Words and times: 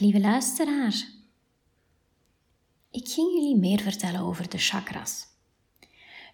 lieve 0.00 0.20
luisteraar. 0.20 1.08
Ik 2.90 3.08
ging 3.08 3.32
jullie 3.32 3.56
meer 3.56 3.80
vertellen 3.80 4.20
over 4.20 4.48
de 4.48 4.58
chakras. 4.58 5.26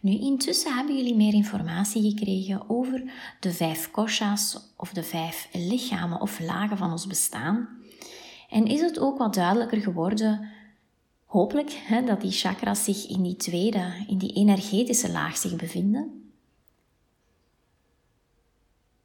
Nu, 0.01 0.19
intussen 0.19 0.75
hebben 0.77 0.97
jullie 0.97 1.15
meer 1.15 1.35
informatie 1.35 2.11
gekregen 2.11 2.71
over 2.71 3.13
de 3.41 3.53
vijf 3.53 3.91
koshas 3.91 4.73
of 4.77 4.93
de 4.93 5.03
vijf 5.03 5.49
lichamen 5.53 6.21
of 6.21 6.41
lagen 6.41 6.77
van 6.77 6.91
ons 6.91 7.07
bestaan. 7.07 7.69
En 8.51 8.67
is 8.67 8.81
het 8.81 8.99
ook 8.99 9.19
wat 9.19 9.35
duidelijker 9.35 9.81
geworden, 9.81 10.51
hopelijk, 11.25 11.71
hè, 11.71 12.05
dat 12.05 12.21
die 12.21 12.31
chakras 12.31 12.85
zich 12.85 13.09
in 13.09 13.23
die 13.23 13.37
tweede, 13.37 14.05
in 14.07 14.19
die 14.19 14.33
energetische 14.33 15.11
laag 15.11 15.37
zich 15.37 15.57
bevinden. 15.57 16.31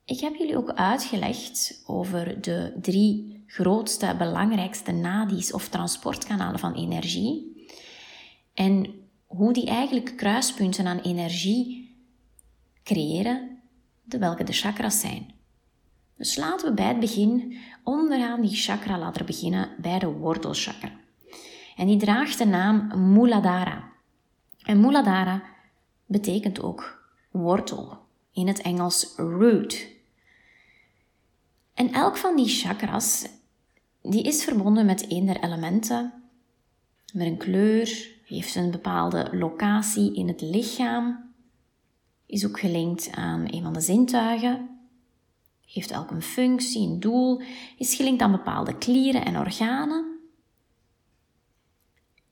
Ik 0.05 0.19
heb 0.19 0.35
jullie 0.35 0.57
ook 0.57 0.71
uitgelegd 0.71 1.83
over 1.85 2.41
de 2.41 2.77
drie 2.81 3.30
grootste, 3.51 4.15
belangrijkste 4.17 4.91
nadis 4.91 5.53
of 5.53 5.67
transportkanalen 5.67 6.59
van 6.59 6.73
energie. 6.73 7.65
En 8.53 8.93
hoe 9.25 9.53
die 9.53 9.65
eigenlijk 9.65 10.17
kruispunten 10.17 10.87
aan 10.87 10.99
energie 10.99 11.95
creëren, 12.83 13.61
de 14.03 14.17
welke 14.17 14.43
de 14.43 14.53
chakras 14.53 14.99
zijn. 14.99 15.33
Dus 16.17 16.35
laten 16.35 16.69
we 16.69 16.73
bij 16.73 16.87
het 16.87 16.99
begin 16.99 17.57
onderaan 17.83 18.41
die 18.41 18.55
chakra 18.55 18.97
laten 18.97 19.25
beginnen 19.25 19.69
bij 19.77 19.99
de 19.99 20.07
wortelchakra. 20.07 20.91
En 21.75 21.87
die 21.87 21.97
draagt 21.97 22.37
de 22.37 22.45
naam 22.45 23.11
Muladhara. 23.13 23.91
En 24.63 24.79
Muladhara 24.79 25.43
betekent 26.05 26.61
ook 26.61 27.09
wortel, 27.31 27.97
in 28.33 28.47
het 28.47 28.61
Engels 28.61 29.13
root. 29.15 29.87
En 31.73 31.93
elk 31.93 32.17
van 32.17 32.35
die 32.35 32.47
chakras 32.47 33.27
die 34.01 34.23
is 34.23 34.43
verbonden 34.43 34.85
met 34.85 35.05
een 35.11 35.25
der 35.25 35.43
elementen, 35.43 36.13
met 37.13 37.27
een 37.27 37.37
kleur, 37.37 38.09
heeft 38.25 38.55
een 38.55 38.71
bepaalde 38.71 39.29
locatie 39.31 40.15
in 40.15 40.27
het 40.27 40.41
lichaam, 40.41 41.33
is 42.25 42.45
ook 42.45 42.59
gelinkt 42.59 43.11
aan 43.11 43.45
een 43.53 43.63
van 43.63 43.73
de 43.73 43.81
zintuigen, 43.81 44.69
heeft 45.65 45.91
elk 45.91 46.11
een 46.11 46.21
functie, 46.21 46.87
een 46.87 46.99
doel, 46.99 47.41
is 47.77 47.95
gelinkt 47.95 48.21
aan 48.21 48.31
bepaalde 48.31 48.77
klieren 48.77 49.25
en 49.25 49.37
organen. 49.37 50.19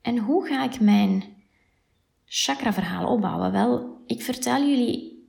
En 0.00 0.18
hoe 0.18 0.46
ga 0.46 0.64
ik 0.64 0.80
mijn 0.80 1.24
chakra-verhaal 2.24 3.12
opbouwen? 3.12 3.52
Wel, 3.52 4.02
ik 4.06 4.22
vertel 4.22 4.68
jullie 4.68 5.28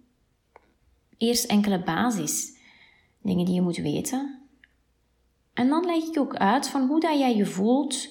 eerst 1.17 1.45
enkele 1.45 1.83
basis 1.83 2.57
dingen 3.21 3.45
die 3.45 3.53
je 3.53 3.61
moet 3.61 3.77
weten. 3.77 4.40
En 5.61 5.67
dan 5.67 5.85
leg 5.85 6.03
ik 6.03 6.19
ook 6.19 6.35
uit 6.35 6.67
van 6.67 6.87
hoe 6.87 6.99
dat 6.99 7.19
jij 7.19 7.35
je 7.35 7.45
voelt 7.45 8.07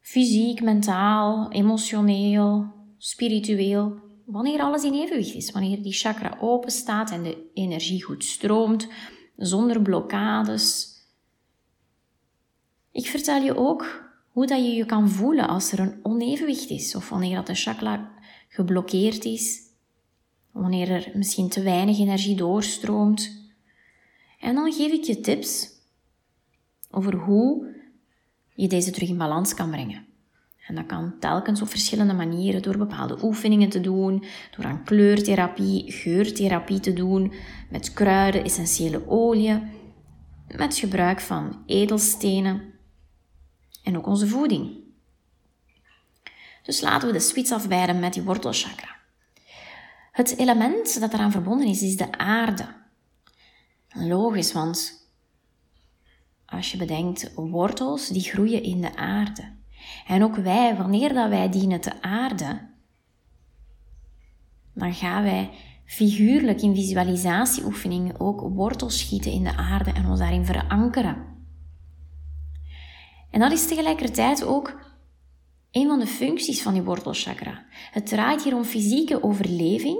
Fysiek, 0.00 0.62
mentaal, 0.62 1.50
emotioneel, 1.50 2.72
spiritueel. 2.98 3.98
Wanneer 4.24 4.60
alles 4.60 4.84
in 4.84 4.92
evenwicht 4.92 5.34
is, 5.34 5.50
wanneer 5.50 5.82
die 5.82 5.92
chakra 5.92 6.36
open 6.40 6.70
staat 6.70 7.10
en 7.10 7.22
de 7.22 7.50
energie 7.54 8.02
goed 8.02 8.24
stroomt, 8.24 8.88
zonder 9.36 9.82
blokkades. 9.82 10.88
Ik 12.92 13.06
vertel 13.06 13.42
je 13.42 13.56
ook 13.56 14.12
hoe 14.28 14.46
dat 14.46 14.58
je 14.58 14.72
je 14.72 14.86
kan 14.86 15.08
voelen 15.08 15.48
als 15.48 15.72
er 15.72 15.78
een 15.78 15.98
onevenwicht 16.02 16.70
is, 16.70 16.94
of 16.94 17.08
wanneer 17.08 17.34
dat 17.34 17.46
de 17.46 17.54
chakra 17.54 18.10
geblokkeerd 18.48 19.24
is, 19.24 19.60
wanneer 20.50 20.90
er 20.90 21.10
misschien 21.14 21.48
te 21.48 21.62
weinig 21.62 21.98
energie 21.98 22.36
doorstroomt. 22.36 23.50
En 24.40 24.54
dan 24.54 24.72
geef 24.72 24.92
ik 24.92 25.04
je 25.04 25.20
tips 25.20 25.78
over 26.90 27.14
hoe 27.14 27.66
je 28.54 28.68
deze 28.68 28.90
terug 28.90 29.08
in 29.08 29.18
balans 29.18 29.54
kan 29.54 29.70
brengen. 29.70 30.06
En 30.66 30.74
dat 30.74 30.86
kan 30.86 31.18
telkens 31.18 31.62
op 31.62 31.68
verschillende 31.68 32.12
manieren, 32.12 32.62
door 32.62 32.76
bepaalde 32.76 33.18
oefeningen 33.22 33.68
te 33.68 33.80
doen, 33.80 34.24
door 34.56 34.64
aan 34.64 34.84
kleurtherapie, 34.84 35.92
geurtherapie 35.92 36.80
te 36.80 36.92
doen, 36.92 37.32
met 37.70 37.92
kruiden, 37.92 38.44
essentiële 38.44 39.08
oliën, 39.08 39.70
met 40.56 40.76
gebruik 40.76 41.20
van 41.20 41.62
edelstenen 41.66 42.62
en 43.82 43.96
ook 43.96 44.06
onze 44.06 44.26
voeding. 44.26 44.78
Dus 46.62 46.80
laten 46.80 47.08
we 47.08 47.14
de 47.14 47.20
switch 47.20 47.50
afwijden 47.50 47.98
met 47.98 48.12
die 48.12 48.22
wortelchakra. 48.22 48.96
Het 50.12 50.36
element 50.36 51.00
dat 51.00 51.12
eraan 51.12 51.30
verbonden 51.30 51.66
is, 51.66 51.82
is 51.82 51.96
de 51.96 52.12
aarde. 52.12 52.66
Logisch, 53.94 54.52
want 54.52 54.99
als 56.50 56.72
je 56.72 56.78
bedenkt, 56.78 57.32
wortels 57.34 58.08
die 58.08 58.22
groeien 58.22 58.62
in 58.62 58.80
de 58.80 58.96
aarde. 58.96 59.58
En 60.06 60.22
ook 60.22 60.36
wij, 60.36 60.76
wanneer 60.76 61.14
dat 61.14 61.28
wij 61.28 61.48
dienen 61.48 61.80
te 61.80 62.02
aarden, 62.02 62.70
dan 64.74 64.94
gaan 64.94 65.22
wij 65.22 65.50
figuurlijk 65.84 66.60
in 66.60 66.74
visualisatieoefeningen 66.74 68.20
ook 68.20 68.40
wortels 68.40 68.98
schieten 68.98 69.32
in 69.32 69.44
de 69.44 69.56
aarde 69.56 69.92
en 69.92 70.06
ons 70.06 70.18
daarin 70.18 70.44
verankeren. 70.44 71.28
En 73.30 73.40
dat 73.40 73.52
is 73.52 73.66
tegelijkertijd 73.66 74.44
ook 74.44 74.88
een 75.70 75.86
van 75.86 75.98
de 75.98 76.06
functies 76.06 76.62
van 76.62 76.72
die 76.72 76.82
wortelchakra. 76.82 77.64
Het 77.90 78.06
draait 78.06 78.42
hier 78.42 78.56
om 78.56 78.64
fysieke 78.64 79.22
overleving, 79.22 79.98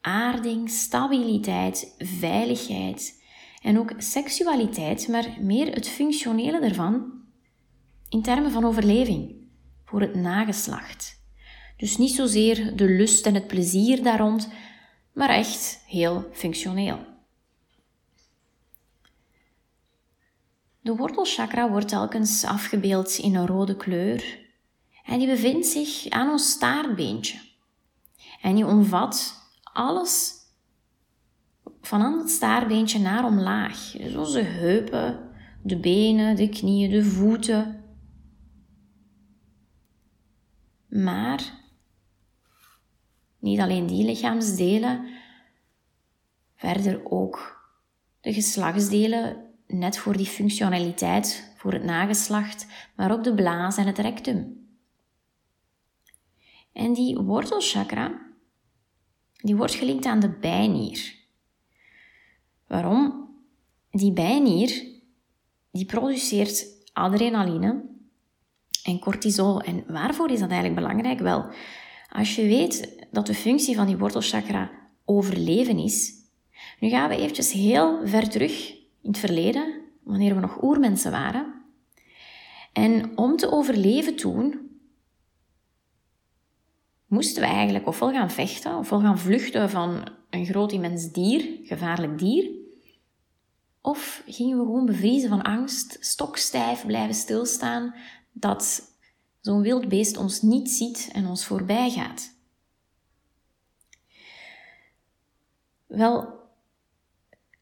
aarding, 0.00 0.70
stabiliteit, 0.70 1.94
veiligheid 1.98 3.22
en 3.64 3.78
ook 3.78 3.92
seksualiteit, 3.96 5.08
maar 5.08 5.36
meer 5.40 5.72
het 5.74 5.88
functionele 5.88 6.60
ervan 6.60 7.12
in 8.08 8.22
termen 8.22 8.50
van 8.50 8.64
overleving 8.64 9.34
voor 9.84 10.00
het 10.00 10.14
nageslacht. 10.14 11.22
Dus 11.76 11.96
niet 11.96 12.14
zozeer 12.14 12.76
de 12.76 12.84
lust 12.84 13.26
en 13.26 13.34
het 13.34 13.46
plezier 13.46 14.02
daar 14.02 14.18
rond, 14.18 14.48
maar 15.12 15.28
echt 15.28 15.82
heel 15.86 16.28
functioneel. 16.32 16.98
De 20.80 20.96
wortelchakra 20.96 21.70
wordt 21.70 21.88
telkens 21.88 22.44
afgebeeld 22.44 23.16
in 23.16 23.34
een 23.34 23.46
rode 23.46 23.76
kleur 23.76 24.38
en 25.04 25.18
die 25.18 25.28
bevindt 25.28 25.66
zich 25.66 26.08
aan 26.08 26.30
ons 26.30 26.50
staartbeentje. 26.50 27.38
En 28.42 28.54
die 28.54 28.66
omvat 28.66 29.42
alles 29.62 30.33
van 31.86 32.18
het 32.18 32.30
staartbeentje 32.30 32.98
naar 32.98 33.24
omlaag. 33.24 33.90
Dus 33.90 34.16
onze 34.16 34.40
heupen, 34.40 35.30
de 35.62 35.80
benen, 35.80 36.36
de 36.36 36.48
knieën, 36.48 36.90
de 36.90 37.04
voeten. 37.04 37.84
Maar 40.88 41.62
niet 43.38 43.60
alleen 43.60 43.86
die 43.86 44.04
lichaamsdelen, 44.04 45.08
verder 46.54 47.10
ook 47.10 47.62
de 48.20 48.32
geslachtsdelen, 48.32 49.36
net 49.66 49.98
voor 49.98 50.16
die 50.16 50.26
functionaliteit, 50.26 51.54
voor 51.56 51.72
het 51.72 51.84
nageslacht, 51.84 52.66
maar 52.96 53.12
ook 53.12 53.24
de 53.24 53.34
blaas 53.34 53.76
en 53.76 53.86
het 53.86 53.98
rectum. 53.98 54.68
En 56.72 56.92
die 56.92 57.18
wortelchakra, 57.18 58.20
die 59.32 59.56
wordt 59.56 59.74
gelinkt 59.74 60.06
aan 60.06 60.20
de 60.20 60.38
bijnier. 60.38 61.23
Waarom? 62.66 63.28
Die 63.90 64.12
bijnier 64.12 64.92
die 65.70 65.84
produceert 65.84 66.66
adrenaline 66.92 67.82
en 68.84 68.98
cortisol. 68.98 69.60
En 69.60 69.84
waarvoor 69.86 70.30
is 70.30 70.40
dat 70.40 70.50
eigenlijk 70.50 70.80
belangrijk? 70.80 71.20
Wel, 71.20 71.46
als 72.10 72.34
je 72.34 72.42
weet 72.42 73.06
dat 73.10 73.26
de 73.26 73.34
functie 73.34 73.76
van 73.76 73.86
die 73.86 73.98
wortelchakra 73.98 74.70
overleven 75.04 75.78
is, 75.78 76.12
nu 76.80 76.88
gaan 76.88 77.08
we 77.08 77.16
eventjes 77.16 77.52
heel 77.52 78.06
ver 78.06 78.28
terug 78.28 78.70
in 79.02 79.10
het 79.10 79.18
verleden, 79.18 79.80
wanneer 80.02 80.34
we 80.34 80.40
nog 80.40 80.62
oermensen 80.62 81.10
waren. 81.10 81.54
En 82.72 83.18
om 83.18 83.36
te 83.36 83.50
overleven 83.50 84.16
toen, 84.16 84.70
moesten 87.06 87.42
we 87.42 87.48
eigenlijk 87.48 87.86
ofwel 87.86 88.10
gaan 88.10 88.30
vechten, 88.30 88.76
ofwel 88.76 89.00
gaan 89.00 89.18
vluchten 89.18 89.70
van 89.70 90.08
een 90.34 90.46
groot 90.46 90.72
immens 90.72 91.12
dier, 91.12 91.58
gevaarlijk 91.62 92.18
dier, 92.18 92.50
of 93.80 94.22
gingen 94.26 94.58
we 94.58 94.64
gewoon 94.64 94.86
bevriezen 94.86 95.28
van 95.28 95.42
angst, 95.42 95.96
stokstijf 96.00 96.86
blijven 96.86 97.14
stilstaan, 97.14 97.94
dat 98.32 98.82
zo'n 99.40 99.62
wild 99.62 99.88
beest 99.88 100.16
ons 100.16 100.42
niet 100.42 100.70
ziet 100.70 101.10
en 101.12 101.26
ons 101.26 101.46
voorbij 101.46 101.90
gaat? 101.90 102.32
Wel, 105.86 106.28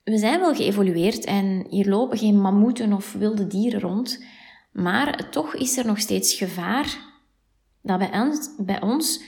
we 0.05 0.19
zijn 0.19 0.41
wel 0.41 0.55
geëvolueerd 0.55 1.25
en 1.25 1.67
hier 1.69 1.89
lopen 1.89 2.19
geen 2.19 2.41
mammoeten 2.41 2.93
of 2.93 3.13
wilde 3.13 3.47
dieren 3.47 3.81
rond, 3.81 4.25
maar 4.73 5.31
toch 5.31 5.55
is 5.55 5.77
er 5.77 5.87
nog 5.87 5.99
steeds 6.01 6.35
gevaar 6.35 6.99
dat 7.83 7.99
bij 7.99 8.21
ons, 8.21 8.51
bij 8.59 8.83
ons 8.83 9.23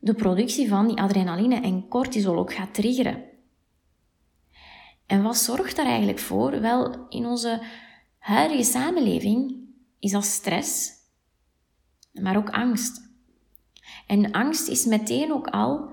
de 0.00 0.14
productie 0.14 0.68
van 0.68 0.86
die 0.86 1.00
adrenaline 1.00 1.60
en 1.60 1.88
cortisol 1.88 2.36
ook 2.36 2.52
gaat 2.54 2.74
triggeren. 2.74 3.24
En 5.06 5.22
wat 5.22 5.36
zorgt 5.36 5.76
daar 5.76 5.86
eigenlijk 5.86 6.18
voor? 6.18 6.60
Wel, 6.60 7.06
in 7.08 7.26
onze 7.26 7.62
huidige 8.18 8.62
samenleving 8.62 9.68
is 9.98 10.14
als 10.14 10.32
stress, 10.32 10.90
maar 12.12 12.36
ook 12.36 12.50
angst. 12.50 13.08
En 14.06 14.30
angst 14.30 14.68
is 14.68 14.84
meteen 14.84 15.32
ook 15.32 15.46
al 15.46 15.88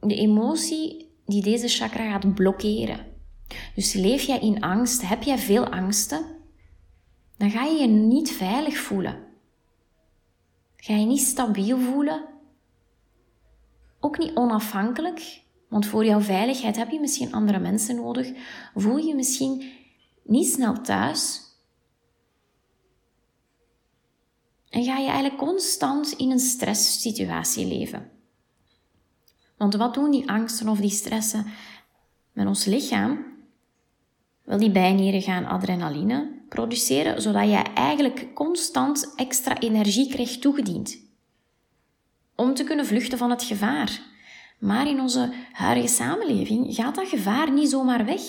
de 0.00 0.14
emotie 0.14 1.14
die 1.26 1.42
deze 1.42 1.68
chakra 1.68 2.10
gaat 2.10 2.34
blokkeren. 2.34 3.06
Dus 3.74 3.92
leef 3.92 4.22
jij 4.22 4.38
in 4.38 4.60
angst, 4.60 5.08
heb 5.08 5.22
jij 5.22 5.38
veel 5.38 5.66
angsten, 5.66 6.24
dan 7.36 7.50
ga 7.50 7.64
je 7.64 7.80
je 7.80 7.86
niet 7.86 8.32
veilig 8.32 8.76
voelen. 8.76 9.28
Ga 10.76 10.94
je 10.94 11.06
niet 11.06 11.20
stabiel 11.20 11.78
voelen, 11.78 12.29
ook 14.00 14.18
niet 14.18 14.34
onafhankelijk, 14.34 15.42
want 15.68 15.86
voor 15.86 16.04
jouw 16.04 16.20
veiligheid 16.20 16.76
heb 16.76 16.90
je 16.90 17.00
misschien 17.00 17.32
andere 17.32 17.58
mensen 17.58 17.96
nodig. 17.96 18.32
Voel 18.74 18.96
je 18.96 19.14
misschien 19.14 19.70
niet 20.24 20.46
snel 20.46 20.80
thuis. 20.80 21.48
En 24.68 24.84
ga 24.84 24.96
je 24.96 25.08
eigenlijk 25.08 25.36
constant 25.36 26.12
in 26.12 26.30
een 26.30 26.38
stresssituatie 26.38 27.66
leven. 27.66 28.10
Want 29.56 29.74
wat 29.74 29.94
doen 29.94 30.10
die 30.10 30.30
angsten 30.30 30.68
of 30.68 30.78
die 30.78 30.90
stressen 30.90 31.46
met 32.32 32.46
ons 32.46 32.64
lichaam? 32.64 33.26
Wel, 34.44 34.58
die 34.58 34.70
bijnieren 34.70 35.22
gaan 35.22 35.44
adrenaline 35.44 36.38
produceren, 36.48 37.22
zodat 37.22 37.48
je 37.48 37.56
eigenlijk 37.56 38.34
constant 38.34 39.12
extra 39.16 39.58
energie 39.58 40.08
krijgt 40.08 40.40
toegediend. 40.40 41.09
Om 42.40 42.54
te 42.54 42.64
kunnen 42.64 42.86
vluchten 42.86 43.18
van 43.18 43.30
het 43.30 43.42
gevaar. 43.42 44.00
Maar 44.58 44.88
in 44.88 45.00
onze 45.00 45.32
huidige 45.52 45.94
samenleving 45.94 46.74
gaat 46.74 46.94
dat 46.94 47.08
gevaar 47.08 47.52
niet 47.52 47.70
zomaar 47.70 48.04
weg. 48.04 48.20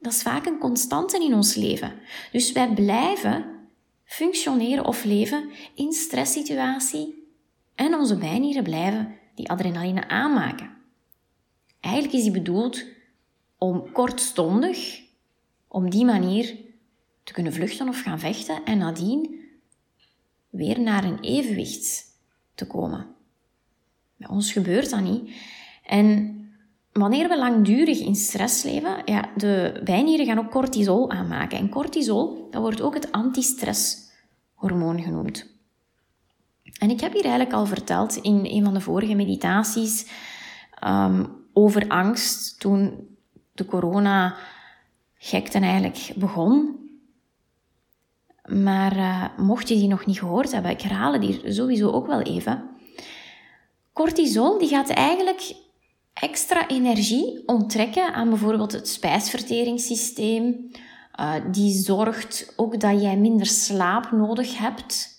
Dat 0.00 0.12
is 0.12 0.22
vaak 0.22 0.46
een 0.46 0.58
constante 0.58 1.24
in 1.24 1.34
ons 1.34 1.54
leven. 1.54 1.92
Dus 2.30 2.52
wij 2.52 2.74
blijven 2.74 3.44
functioneren 4.04 4.84
of 4.84 5.04
leven 5.04 5.50
in 5.74 5.92
stresssituatie 5.92 7.34
en 7.74 7.94
onze 7.94 8.16
bijnieren 8.16 8.62
blijven 8.62 9.18
die 9.34 9.50
adrenaline 9.50 10.08
aanmaken. 10.08 10.70
Eigenlijk 11.80 12.14
is 12.14 12.22
die 12.22 12.32
bedoeld 12.32 12.84
om 13.58 13.92
kortstondig, 13.92 15.02
om 15.68 15.90
die 15.90 16.04
manier 16.04 16.56
te 17.24 17.32
kunnen 17.32 17.52
vluchten 17.52 17.88
of 17.88 18.00
gaan 18.00 18.18
vechten 18.18 18.64
en 18.64 18.78
nadien 18.78 19.40
weer 20.50 20.80
naar 20.80 21.04
een 21.04 21.20
evenwicht 21.20 22.04
te 22.54 22.66
komen. 22.66 23.20
Ons 24.28 24.52
gebeurt 24.52 24.90
dat 24.90 25.00
niet. 25.00 25.30
En 25.86 26.36
wanneer 26.92 27.28
we 27.28 27.38
langdurig 27.38 28.00
in 28.00 28.14
stress 28.14 28.62
leven, 28.62 29.02
ja, 29.04 29.28
de 29.36 29.80
bijnieren 29.84 30.26
gaan 30.26 30.38
ook 30.38 30.50
cortisol 30.50 31.10
aanmaken. 31.10 31.58
En 31.58 31.68
cortisol, 31.68 32.48
dat 32.50 32.62
wordt 32.62 32.80
ook 32.80 32.94
het 32.94 33.12
antistresshormoon 33.12 35.02
genoemd. 35.02 35.50
En 36.78 36.90
ik 36.90 37.00
heb 37.00 37.12
hier 37.12 37.24
eigenlijk 37.24 37.54
al 37.54 37.66
verteld 37.66 38.16
in 38.16 38.40
een 38.44 38.64
van 38.64 38.74
de 38.74 38.80
vorige 38.80 39.14
meditaties 39.14 40.10
um, 40.84 41.26
over 41.52 41.88
angst 41.88 42.60
toen 42.60 43.08
de 43.52 43.64
corona 43.64 44.34
gekte 45.14 45.58
eigenlijk 45.58 46.12
begon. 46.16 46.80
Maar 48.46 48.96
uh, 48.96 49.24
mocht 49.36 49.68
je 49.68 49.74
die 49.74 49.88
nog 49.88 50.06
niet 50.06 50.18
gehoord 50.18 50.52
hebben, 50.52 50.70
ik 50.70 50.80
herhaal 50.80 51.12
het 51.12 51.40
sowieso 51.44 51.90
ook 51.90 52.06
wel 52.06 52.20
even. 52.20 52.71
Cortisol 53.92 54.58
die 54.58 54.68
gaat 54.68 54.88
eigenlijk 54.88 55.54
extra 56.12 56.68
energie 56.68 57.42
onttrekken 57.46 58.14
aan 58.14 58.28
bijvoorbeeld 58.28 58.72
het 58.72 58.88
spijsverteringssysteem. 58.88 60.70
Uh, 61.20 61.34
die 61.50 61.72
zorgt 61.72 62.52
ook 62.56 62.80
dat 62.80 63.02
jij 63.02 63.16
minder 63.16 63.46
slaap 63.46 64.10
nodig 64.10 64.58
hebt. 64.58 65.10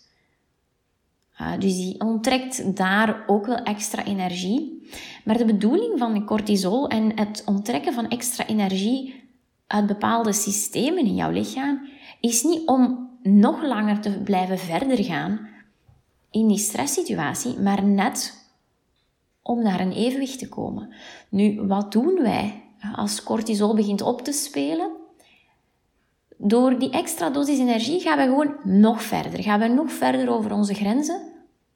Uh, 1.42 1.52
dus 1.60 1.76
die 1.76 2.00
onttrekt 2.00 2.76
daar 2.78 3.24
ook 3.28 3.46
wel 3.46 3.58
extra 3.58 4.04
energie. 4.04 4.90
Maar 5.24 5.38
de 5.38 5.46
bedoeling 5.46 6.00
van 6.00 6.26
cortisol 6.26 6.88
en 6.88 7.18
het 7.18 7.44
onttrekken 7.46 7.94
van 7.94 8.08
extra 8.08 8.48
energie 8.48 9.24
uit 9.68 9.88
bepaalde 9.88 10.34
systemen 10.34 11.06
in 11.06 11.16
jouw 11.16 11.32
lichaam 11.32 11.88
is 12.20 12.44
niet 12.44 12.68
om 12.68 13.10
nog 13.22 13.64
langer 13.64 14.00
te 14.00 14.22
blijven 14.24 14.60
verder 14.60 15.04
gaan 15.04 15.48
in 16.32 16.48
die 16.48 16.58
stresssituatie, 16.58 17.60
maar 17.60 17.84
net 17.84 18.43
om 19.44 19.64
naar 19.64 19.80
een 19.80 19.92
evenwicht 19.92 20.40
te 20.40 20.50
komen. 20.50 20.94
Nu, 21.30 21.62
wat 21.62 21.92
doen 21.92 22.20
wij 22.22 22.64
als 22.96 23.24
cortisol 23.24 23.76
begint 23.76 24.02
op 24.02 24.22
te 24.22 24.32
spelen? 24.32 24.92
Door 26.38 26.80
die 26.80 26.90
extra 26.90 27.30
dosis 27.30 27.60
energie 27.60 28.00
gaan 28.00 28.18
we 28.18 28.24
gewoon 28.24 28.56
nog 28.82 29.02
verder. 29.02 29.44
Gaan 29.44 29.60
we 29.60 29.68
nog 29.68 29.92
verder 29.92 30.30
over 30.30 30.54
onze 30.54 30.74
grenzen, 30.74 31.22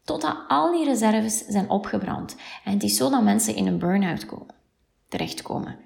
totdat 0.03 0.37
al 0.47 0.71
die 0.71 0.85
reserves 0.85 1.37
zijn 1.37 1.69
opgebrand. 1.69 2.35
En 2.63 2.73
het 2.73 2.83
is 2.83 2.97
zo 2.97 3.09
dat 3.09 3.23
mensen 3.23 3.55
in 3.55 3.67
een 3.67 3.79
burn-out 3.79 4.25
komen, 4.25 4.55
terechtkomen. 5.07 5.79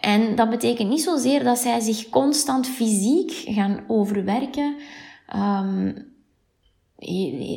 En 0.00 0.36
dat 0.36 0.50
betekent 0.50 0.88
niet 0.88 1.02
zozeer 1.02 1.44
dat 1.44 1.58
zij 1.58 1.80
zich 1.80 2.08
constant 2.08 2.66
fysiek 2.66 3.30
gaan 3.30 3.84
overwerken, 3.88 4.76
um, 5.36 6.08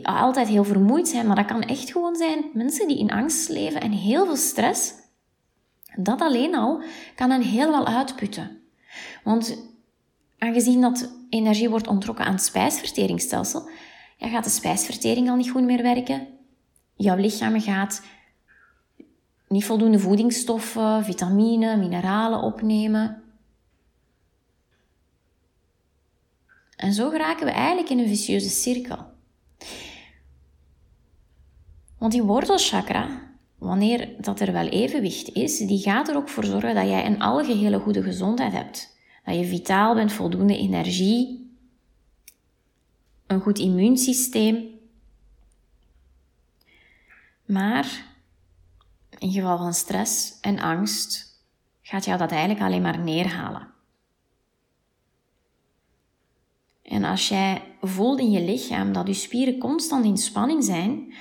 altijd 0.04 0.48
heel 0.48 0.64
vermoeid 0.64 1.08
zijn, 1.08 1.28
maar 1.28 1.36
dat 1.36 1.46
kan 1.46 1.62
echt 1.62 1.92
gewoon 1.92 2.16
zijn 2.16 2.46
mensen 2.54 2.88
die 2.88 3.00
in 3.00 3.12
angst 3.12 3.50
leven 3.50 3.82
en 3.82 3.92
heel 3.92 4.26
veel 4.26 4.36
stress. 4.36 4.94
Dat 5.96 6.22
alleen 6.22 6.56
al 6.56 6.82
kan 7.16 7.30
hen 7.30 7.42
helemaal 7.42 7.88
uitputten. 7.88 8.62
Want 9.24 9.58
aangezien 10.38 10.82
dat 10.82 11.12
energie 11.30 11.70
wordt 11.70 11.88
ontrokken 11.88 12.26
aan 12.26 12.34
het 12.34 12.44
spijsverteringsstelsel, 12.44 13.70
gaat 14.18 14.44
de 14.44 14.50
spijsvertering 14.50 15.30
al 15.30 15.36
niet 15.36 15.52
goed 15.52 15.64
meer 15.64 15.82
werken. 15.82 16.28
Jouw 16.96 17.16
lichaam 17.16 17.62
gaat 17.62 18.02
niet 19.48 19.66
voldoende 19.66 20.00
voedingsstoffen, 20.00 21.04
vitamine, 21.04 21.78
mineralen 21.78 22.40
opnemen. 22.40 23.24
En 26.76 26.94
zo 26.94 27.10
geraken 27.10 27.46
we 27.46 27.52
eigenlijk 27.52 27.90
in 27.90 28.00
een 28.00 28.08
vicieuze 28.08 28.50
cirkel. 28.50 29.13
Want 32.04 32.16
die 32.16 32.24
wortelchakra, 32.24 33.22
wanneer 33.58 34.10
dat 34.22 34.40
er 34.40 34.52
wel 34.52 34.68
evenwicht 34.68 35.30
is, 35.30 35.58
die 35.58 35.80
gaat 35.80 36.08
er 36.08 36.16
ook 36.16 36.30
voor 36.30 36.44
zorgen 36.44 36.76
dat 36.76 36.88
jij 36.88 37.06
een 37.06 37.22
algehele 37.22 37.80
goede 37.80 38.04
gezondheid 38.04 38.52
hebt. 38.52 38.98
Dat 39.26 39.36
je 39.36 39.46
vitaal 39.46 39.94
bent, 39.96 40.12
voldoende 40.12 40.58
energie, 40.58 41.52
een 43.28 43.42
goed 43.42 43.60
immuunsysteem. 43.60 44.70
Maar 47.46 48.06
in 49.18 49.32
geval 49.32 49.58
van 49.58 49.74
stress 49.74 50.40
en 50.42 50.60
angst 50.60 51.42
gaat 51.82 52.06
jou 52.06 52.18
dat 52.18 52.32
eigenlijk 52.32 52.62
alleen 52.62 52.82
maar 52.82 53.00
neerhalen. 53.00 53.68
En 56.82 57.04
als 57.04 57.28
jij 57.28 57.62
voelt 57.82 58.20
in 58.20 58.32
je 58.32 58.42
lichaam 58.42 58.94
dat 58.94 59.08
je 59.08 59.14
spieren 59.14 59.58
constant 59.58 60.06
in 60.06 60.18
spanning 60.18 60.64
zijn, 60.64 61.14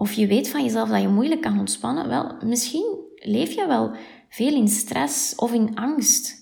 of 0.00 0.12
je 0.12 0.26
weet 0.26 0.48
van 0.48 0.62
jezelf 0.62 0.88
dat 0.88 1.00
je 1.00 1.08
moeilijk 1.08 1.40
kan 1.40 1.58
ontspannen, 1.58 2.08
wel, 2.08 2.36
misschien 2.44 2.98
leef 3.14 3.52
je 3.52 3.66
wel 3.66 3.96
veel 4.28 4.54
in 4.54 4.68
stress 4.68 5.34
of 5.34 5.52
in 5.52 5.74
angst. 5.74 6.38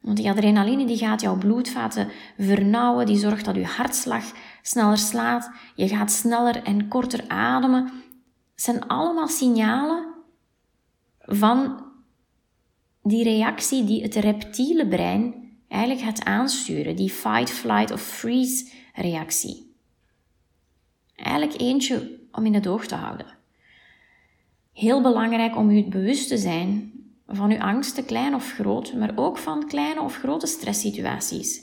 Want 0.00 0.16
die 0.16 0.30
adrenaline 0.30 0.86
die 0.86 0.96
gaat 0.96 1.20
jouw 1.20 1.38
bloedvaten 1.38 2.08
vernauwen, 2.38 3.06
die 3.06 3.16
zorgt 3.16 3.44
dat 3.44 3.54
je 3.54 3.64
hartslag 3.64 4.32
sneller 4.62 4.98
slaat, 4.98 5.50
je 5.74 5.88
gaat 5.88 6.10
sneller 6.10 6.62
en 6.62 6.88
korter 6.88 7.28
ademen. 7.28 7.84
Het 8.54 8.62
zijn 8.62 8.86
allemaal 8.86 9.28
signalen 9.28 10.14
van 11.18 11.84
die 13.02 13.24
reactie 13.24 13.84
die 13.84 14.02
het 14.02 14.14
reptiele 14.14 14.88
brein 14.88 15.34
eigenlijk 15.68 16.04
gaat 16.04 16.24
aansturen, 16.24 16.96
die 16.96 17.10
fight, 17.10 17.50
flight 17.50 17.90
of 17.90 18.00
freeze 18.00 18.70
reactie. 18.92 19.63
Eigenlijk 21.16 21.60
eentje 21.60 22.18
om 22.32 22.46
in 22.46 22.54
het 22.54 22.66
oog 22.66 22.86
te 22.86 22.94
houden. 22.94 23.26
Heel 24.72 25.02
belangrijk 25.02 25.56
om 25.56 25.70
u 25.70 25.84
bewust 25.84 26.28
te 26.28 26.38
zijn 26.38 26.92
van 27.26 27.50
uw 27.50 27.60
angsten, 27.60 28.04
klein 28.04 28.34
of 28.34 28.52
groot, 28.52 28.94
maar 28.94 29.12
ook 29.14 29.38
van 29.38 29.66
kleine 29.66 30.00
of 30.00 30.16
grote 30.16 30.46
stresssituaties. 30.46 31.60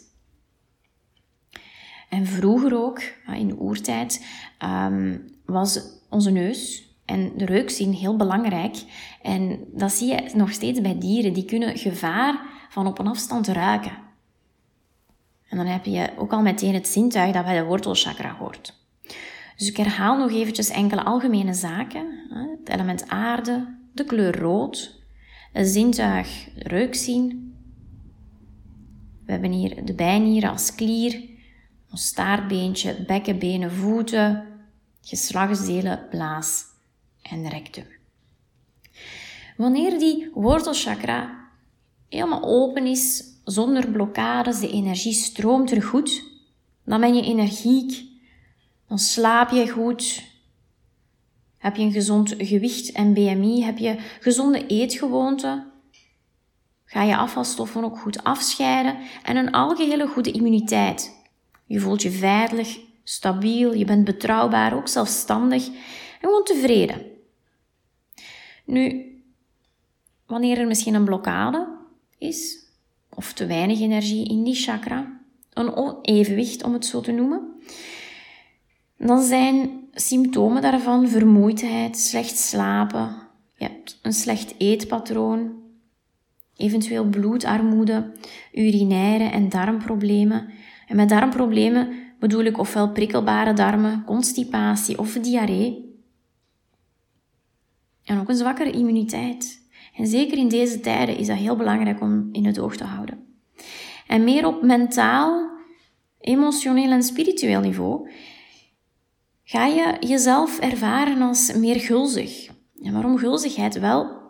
En 2.09 2.25
vroeger 2.25 2.83
ook, 2.83 3.01
in 3.33 3.47
de 3.47 3.59
oertijd, 3.59 4.25
ehm, 4.57 5.17
was 5.45 5.79
onze 6.09 6.31
neus 6.31 6.89
en 7.05 7.31
de 7.37 7.45
reukzien 7.45 7.93
heel 7.93 8.15
belangrijk. 8.15 8.75
En 9.21 9.63
dat 9.73 9.91
zie 9.91 10.07
je 10.07 10.29
nog 10.33 10.51
steeds 10.51 10.81
bij 10.81 10.97
dieren. 10.99 11.33
Die 11.33 11.45
kunnen 11.45 11.77
gevaar 11.77 12.41
van 12.69 12.87
op 12.87 12.99
een 12.99 13.07
afstand 13.07 13.47
ruiken. 13.47 13.97
En 15.49 15.57
dan 15.57 15.65
heb 15.65 15.85
je 15.85 16.09
ook 16.17 16.33
al 16.33 16.41
meteen 16.41 16.73
het 16.73 16.87
zintuig 16.87 17.33
dat 17.33 17.45
bij 17.45 17.59
de 17.59 17.65
wortelchakra 17.65 18.35
hoort. 18.35 18.80
Dus 19.61 19.69
ik 19.69 19.77
herhaal 19.77 20.17
nog 20.17 20.31
eventjes 20.31 20.69
enkele 20.69 21.03
algemene 21.03 21.53
zaken. 21.53 22.27
Het 22.29 22.69
element 22.69 23.09
aarde, 23.09 23.77
de 23.93 24.05
kleur 24.05 24.39
rood, 24.39 25.01
het 25.51 25.67
zintuig 25.67 26.49
reukzien. 26.55 27.53
We 29.25 29.31
We 29.31 29.31
hebben 29.31 29.51
hier 29.51 29.85
de 29.85 29.93
bijnieren 29.93 30.49
als 30.49 30.75
klier, 30.75 31.29
ons 31.91 32.05
staartbeentje, 32.05 33.03
bekkenbenen, 33.07 33.71
voeten, 33.71 34.47
geslachtsdelen, 35.01 36.07
blaas 36.09 36.63
en 37.21 37.49
rectum. 37.49 37.85
Wanneer 39.57 39.99
die 39.99 40.29
wortelchakra 40.33 41.47
helemaal 42.09 42.43
open 42.43 42.85
is, 42.85 43.23
zonder 43.43 43.91
blokkades, 43.91 44.59
de 44.59 44.71
energie 44.71 45.13
stroomt 45.13 45.71
er 45.71 45.83
goed, 45.83 46.23
dan 46.85 46.99
ben 46.99 47.15
je 47.15 47.21
energiek, 47.21 48.10
dan 48.91 48.99
slaap 48.99 49.49
je 49.49 49.69
goed, 49.69 50.23
heb 51.57 51.75
je 51.75 51.83
een 51.83 51.91
gezond 51.91 52.35
gewicht 52.37 52.91
en 52.91 53.13
BMI, 53.13 53.63
heb 53.63 53.77
je 53.77 53.95
gezonde 54.19 54.65
eetgewoonten, 54.67 55.71
ga 56.85 57.03
je 57.03 57.17
afvalstoffen 57.17 57.83
ook 57.83 57.97
goed 57.97 58.23
afscheiden 58.23 58.97
en 59.23 59.35
een 59.35 59.51
algehele 59.51 60.07
goede 60.07 60.31
immuniteit. 60.31 61.15
Je 61.65 61.79
voelt 61.79 62.01
je 62.01 62.11
veilig, 62.11 62.79
stabiel, 63.03 63.73
je 63.73 63.85
bent 63.85 64.05
betrouwbaar, 64.05 64.75
ook 64.75 64.87
zelfstandig 64.87 65.67
en 65.67 65.73
gewoon 66.19 66.43
tevreden. 66.43 67.05
Nu, 68.65 69.05
wanneer 70.25 70.57
er 70.57 70.67
misschien 70.67 70.93
een 70.93 71.05
blokkade 71.05 71.77
is, 72.17 72.57
of 73.09 73.33
te 73.33 73.45
weinig 73.45 73.79
energie 73.79 74.29
in 74.29 74.43
die 74.43 74.55
chakra, 74.55 75.21
een 75.53 75.75
onevenwicht 75.75 76.63
om 76.63 76.73
het 76.73 76.85
zo 76.85 77.01
te 77.01 77.11
noemen, 77.11 77.61
dan 79.07 79.23
zijn 79.23 79.69
symptomen 79.93 80.61
daarvan 80.61 81.07
vermoeidheid, 81.07 81.97
slecht 81.97 82.37
slapen, 82.37 83.15
je 83.55 83.63
hebt 83.63 83.99
een 84.01 84.13
slecht 84.13 84.55
eetpatroon, 84.57 85.61
eventueel 86.55 87.05
bloedarmoede, 87.05 88.11
urinaire 88.53 89.23
en 89.23 89.49
darmproblemen. 89.49 90.49
En 90.87 90.95
met 90.95 91.09
darmproblemen 91.09 91.93
bedoel 92.19 92.43
ik 92.43 92.57
ofwel 92.57 92.91
prikkelbare 92.91 93.53
darmen, 93.53 94.03
constipatie 94.05 94.99
of 94.99 95.13
diarree. 95.13 95.99
En 98.03 98.19
ook 98.19 98.29
een 98.29 98.35
zwakkere 98.35 98.71
immuniteit. 98.71 99.61
En 99.95 100.07
zeker 100.07 100.37
in 100.37 100.47
deze 100.47 100.79
tijden 100.79 101.17
is 101.17 101.27
dat 101.27 101.37
heel 101.37 101.55
belangrijk 101.55 102.01
om 102.01 102.29
in 102.31 102.45
het 102.45 102.59
oog 102.59 102.75
te 102.75 102.83
houden. 102.83 103.25
En 104.07 104.23
meer 104.23 104.45
op 104.45 104.61
mentaal, 104.61 105.49
emotioneel 106.19 106.91
en 106.91 107.03
spiritueel 107.03 107.61
niveau 107.61 108.09
ga 109.43 109.65
je 109.65 109.97
jezelf 109.99 110.59
ervaren 110.59 111.21
als 111.21 111.53
meer 111.53 111.79
gulzig. 111.79 112.49
En 112.81 112.93
waarom 112.93 113.17
gulzigheid? 113.17 113.79
Wel, 113.79 114.21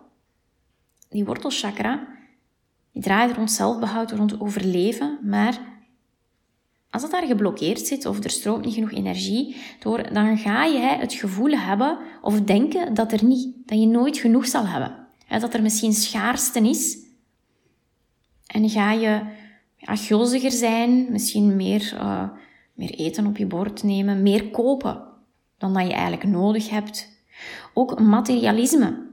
die 1.10 1.26
wortelchakra, 1.26 2.08
die 2.92 3.02
draait 3.02 3.36
rond 3.36 3.52
zelfbehoud, 3.52 4.12
rond 4.12 4.40
overleven, 4.40 5.20
maar 5.24 5.72
als 6.90 7.02
het 7.02 7.12
daar 7.12 7.26
geblokkeerd 7.26 7.88
zit 7.88 8.06
of 8.06 8.24
er 8.24 8.30
stroomt 8.30 8.66
niet 8.66 8.74
genoeg 8.74 8.92
energie 8.92 9.56
door, 9.80 10.14
dan 10.14 10.38
ga 10.38 10.66
je 10.66 10.80
het 10.80 11.14
gevoel 11.14 11.52
hebben 11.52 11.98
of 12.22 12.42
denken 12.42 12.94
dat, 12.94 13.12
er 13.12 13.24
niet, 13.24 13.56
dat 13.66 13.80
je 13.80 13.88
nooit 13.88 14.18
genoeg 14.18 14.48
zal 14.48 14.68
hebben. 14.68 15.08
Dat 15.40 15.54
er 15.54 15.62
misschien 15.62 15.94
schaarste 15.94 16.60
is. 16.60 16.98
En 18.48 18.70
ga 18.70 18.92
je 18.92 19.22
gulziger 19.78 20.52
zijn, 20.52 21.12
misschien 21.12 21.56
meer, 21.56 21.94
uh, 21.94 22.30
meer 22.82 22.94
eten 22.94 23.26
op 23.26 23.38
je 23.38 23.46
bord 23.46 23.84
nemen, 23.84 24.22
meer 24.22 24.50
kopen 24.50 25.04
dan 25.58 25.74
dat 25.74 25.88
je 25.88 25.94
eigenlijk 25.94 26.24
nodig 26.24 26.70
hebt. 26.70 27.10
Ook 27.74 28.00
materialisme 28.00 29.10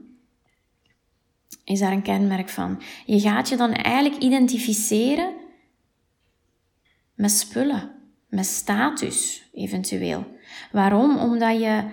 is 1.63 1.79
daar 1.79 1.91
een 1.91 2.01
kenmerk 2.01 2.49
van. 2.49 2.81
Je 3.05 3.19
gaat 3.19 3.49
je 3.49 3.55
dan 3.55 3.71
eigenlijk 3.71 4.23
identificeren 4.23 5.33
met 7.13 7.31
spullen, 7.31 7.91
met 8.27 8.45
status 8.45 9.49
eventueel. 9.53 10.25
Waarom? 10.71 11.17
Omdat 11.17 11.59
je 11.59 11.83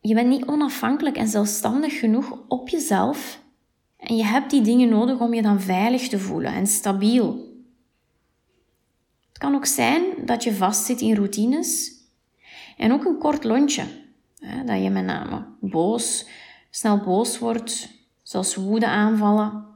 je 0.00 0.14
bent 0.14 0.28
niet 0.28 0.46
onafhankelijk 0.46 1.16
en 1.16 1.28
zelfstandig 1.28 1.98
genoeg 1.98 2.44
op 2.48 2.68
jezelf 2.68 3.42
en 3.96 4.16
je 4.16 4.24
hebt 4.24 4.50
die 4.50 4.62
dingen 4.62 4.88
nodig 4.88 5.18
om 5.18 5.34
je 5.34 5.42
dan 5.42 5.60
veilig 5.60 6.08
te 6.08 6.18
voelen 6.18 6.52
en 6.52 6.66
stabiel. 6.66 7.53
Kan 9.44 9.54
ook 9.54 9.66
zijn 9.66 10.02
dat 10.24 10.42
je 10.44 10.54
vastzit 10.54 11.00
in 11.00 11.14
routines 11.14 11.92
en 12.76 12.92
ook 12.92 13.04
een 13.04 13.18
kort 13.18 13.44
lontje. 13.44 13.84
Dat 14.66 14.82
je 14.82 14.90
met 14.90 15.04
name 15.04 15.46
boos, 15.60 16.26
snel 16.70 16.98
boos 16.98 17.38
wordt, 17.38 17.88
zelfs 18.22 18.54
woede 18.54 18.86
aanvallen. 18.86 19.66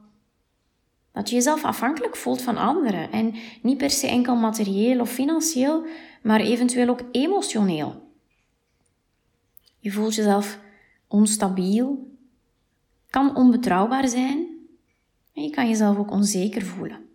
Dat 1.11 1.29
je 1.29 1.35
jezelf 1.35 1.63
afhankelijk 1.63 2.15
voelt 2.15 2.41
van 2.41 2.57
anderen 2.57 3.11
en 3.11 3.35
niet 3.61 3.77
per 3.77 3.89
se 3.89 4.07
enkel 4.07 4.35
materieel 4.35 4.99
of 4.99 5.09
financieel, 5.09 5.85
maar 6.21 6.39
eventueel 6.39 6.89
ook 6.89 7.03
emotioneel. 7.11 8.11
Je 9.79 9.91
voelt 9.91 10.15
jezelf 10.15 10.59
onstabiel, 11.07 12.17
kan 13.09 13.35
onbetrouwbaar 13.35 14.07
zijn 14.07 14.47
en 15.33 15.43
je 15.43 15.49
kan 15.49 15.67
jezelf 15.67 15.97
ook 15.97 16.11
onzeker 16.11 16.61
voelen. 16.61 17.08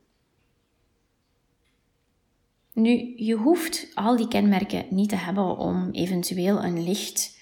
Nu, 2.75 3.13
je 3.17 3.35
hoeft 3.35 3.91
al 3.95 4.17
die 4.17 4.29
kenmerken 4.29 4.87
niet 4.91 5.09
te 5.09 5.17
hebben 5.17 5.59
om 5.59 5.91
eventueel 5.91 6.65
een 6.65 6.83
licht 6.83 7.39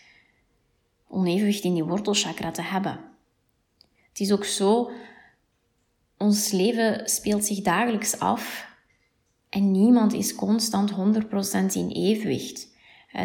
onevenwicht 1.08 1.64
in 1.64 1.74
die 1.74 1.84
wortelchakra 1.84 2.50
te 2.50 2.62
hebben. 2.62 3.00
Het 4.08 4.20
is 4.20 4.32
ook 4.32 4.44
zo, 4.44 4.90
ons 6.18 6.50
leven 6.50 7.08
speelt 7.08 7.44
zich 7.44 7.60
dagelijks 7.60 8.18
af 8.18 8.70
en 9.48 9.70
niemand 9.70 10.12
is 10.12 10.34
constant 10.34 10.92
100% 10.92 10.94
in 11.72 11.88
evenwicht. 11.88 12.68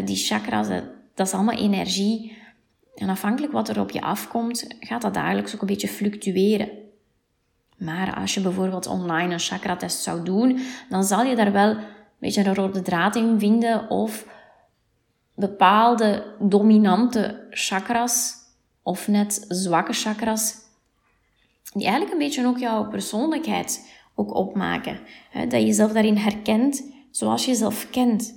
Die 0.05 0.15
chakras, 0.15 0.67
dat 1.13 1.27
is 1.27 1.33
allemaal 1.33 1.57
energie. 1.57 2.37
En 2.95 3.09
afhankelijk 3.09 3.53
wat 3.53 3.69
er 3.69 3.79
op 3.79 3.91
je 3.91 4.01
afkomt, 4.01 4.75
gaat 4.79 5.01
dat 5.01 5.13
dagelijks 5.13 5.55
ook 5.55 5.61
een 5.61 5.67
beetje 5.67 5.87
fluctueren. 5.87 6.69
Maar 7.77 8.15
als 8.15 8.33
je 8.33 8.41
bijvoorbeeld 8.41 8.87
online 8.87 9.33
een 9.33 9.39
chakra-test 9.39 10.01
zou 10.01 10.23
doen, 10.23 10.59
dan 10.89 11.03
zal 11.03 11.23
je 11.23 11.35
daar 11.35 11.51
wel 11.51 11.77
beetje 12.19 12.45
een 12.45 12.55
rode 12.55 12.81
draad 12.81 13.15
in 13.15 13.39
vinden 13.39 13.89
of 13.89 14.27
bepaalde 15.35 16.35
dominante 16.39 17.47
chakras 17.49 18.35
of 18.81 19.07
net 19.07 19.45
zwakke 19.47 19.93
chakras, 19.93 20.55
die 21.73 21.83
eigenlijk 21.83 22.11
een 22.11 22.19
beetje 22.19 22.45
ook 22.45 22.57
jouw 22.57 22.87
persoonlijkheid 22.87 23.95
ook 24.15 24.35
opmaken. 24.35 24.99
Dat 25.33 25.51
je 25.51 25.65
jezelf 25.65 25.91
daarin 25.91 26.17
herkent 26.17 26.83
zoals 27.11 27.45
je 27.45 27.51
jezelf 27.51 27.89
kent. 27.89 28.35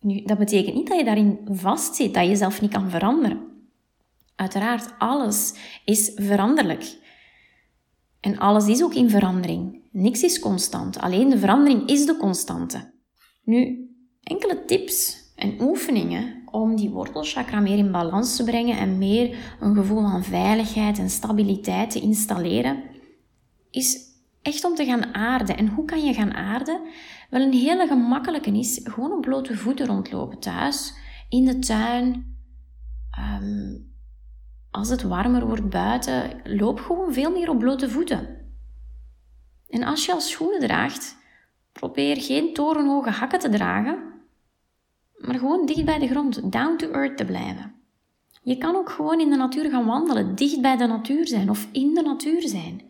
Nu, 0.00 0.22
dat 0.22 0.38
betekent 0.38 0.74
niet 0.74 0.88
dat 0.88 0.98
je 0.98 1.04
daarin 1.04 1.40
vastzit, 1.50 2.14
dat 2.14 2.22
je 2.22 2.28
jezelf 2.28 2.60
niet 2.60 2.72
kan 2.72 2.90
veranderen. 2.90 3.52
Uiteraard, 4.34 4.94
alles 4.98 5.54
is 5.84 6.12
veranderlijk. 6.14 6.96
En 8.20 8.38
alles 8.38 8.66
is 8.66 8.82
ook 8.82 8.94
in 8.94 9.10
verandering. 9.10 9.83
Niks 9.96 10.22
is 10.22 10.38
constant, 10.38 10.98
alleen 10.98 11.28
de 11.28 11.38
verandering 11.38 11.88
is 11.88 12.06
de 12.06 12.16
constante. 12.16 12.92
Nu, 13.44 13.88
enkele 14.22 14.64
tips 14.64 15.22
en 15.36 15.60
oefeningen 15.60 16.42
om 16.50 16.76
die 16.76 16.90
wortelchakra 16.90 17.60
meer 17.60 17.78
in 17.78 17.92
balans 17.92 18.36
te 18.36 18.44
brengen 18.44 18.78
en 18.78 18.98
meer 18.98 19.56
een 19.60 19.74
gevoel 19.74 20.00
van 20.00 20.24
veiligheid 20.24 20.98
en 20.98 21.10
stabiliteit 21.10 21.90
te 21.90 22.00
installeren, 22.00 22.82
is 23.70 23.98
echt 24.42 24.64
om 24.64 24.74
te 24.74 24.84
gaan 24.84 25.14
aarden. 25.14 25.56
En 25.56 25.68
hoe 25.68 25.84
kan 25.84 26.04
je 26.04 26.14
gaan 26.14 26.34
aarden? 26.34 26.80
Wel, 27.30 27.40
een 27.40 27.52
hele 27.52 27.86
gemakkelijke 27.86 28.58
is 28.58 28.80
gewoon 28.82 29.12
op 29.12 29.20
blote 29.20 29.56
voeten 29.56 29.86
rondlopen 29.86 30.38
thuis, 30.38 30.94
in 31.28 31.44
de 31.44 31.58
tuin. 31.58 32.36
Ehm, 33.10 33.76
als 34.70 34.88
het 34.88 35.02
warmer 35.02 35.46
wordt 35.46 35.68
buiten, 35.68 36.40
loop 36.44 36.80
gewoon 36.80 37.12
veel 37.12 37.30
meer 37.30 37.50
op 37.50 37.58
blote 37.58 37.90
voeten. 37.90 38.43
En 39.68 39.82
als 39.82 40.06
je 40.06 40.12
al 40.12 40.20
schoenen 40.20 40.60
draagt, 40.60 41.16
probeer 41.72 42.20
geen 42.20 42.52
torenhoge 42.52 43.10
hakken 43.10 43.38
te 43.38 43.48
dragen, 43.48 44.12
maar 45.16 45.38
gewoon 45.38 45.66
dicht 45.66 45.84
bij 45.84 45.98
de 45.98 46.08
grond, 46.08 46.52
down 46.52 46.76
to 46.76 46.90
earth 46.90 47.16
te 47.16 47.24
blijven. 47.24 47.74
Je 48.42 48.58
kan 48.58 48.76
ook 48.76 48.90
gewoon 48.90 49.20
in 49.20 49.30
de 49.30 49.36
natuur 49.36 49.70
gaan 49.70 49.86
wandelen, 49.86 50.34
dicht 50.34 50.60
bij 50.60 50.76
de 50.76 50.86
natuur 50.86 51.26
zijn 51.26 51.50
of 51.50 51.68
in 51.72 51.94
de 51.94 52.02
natuur 52.02 52.48
zijn. 52.48 52.82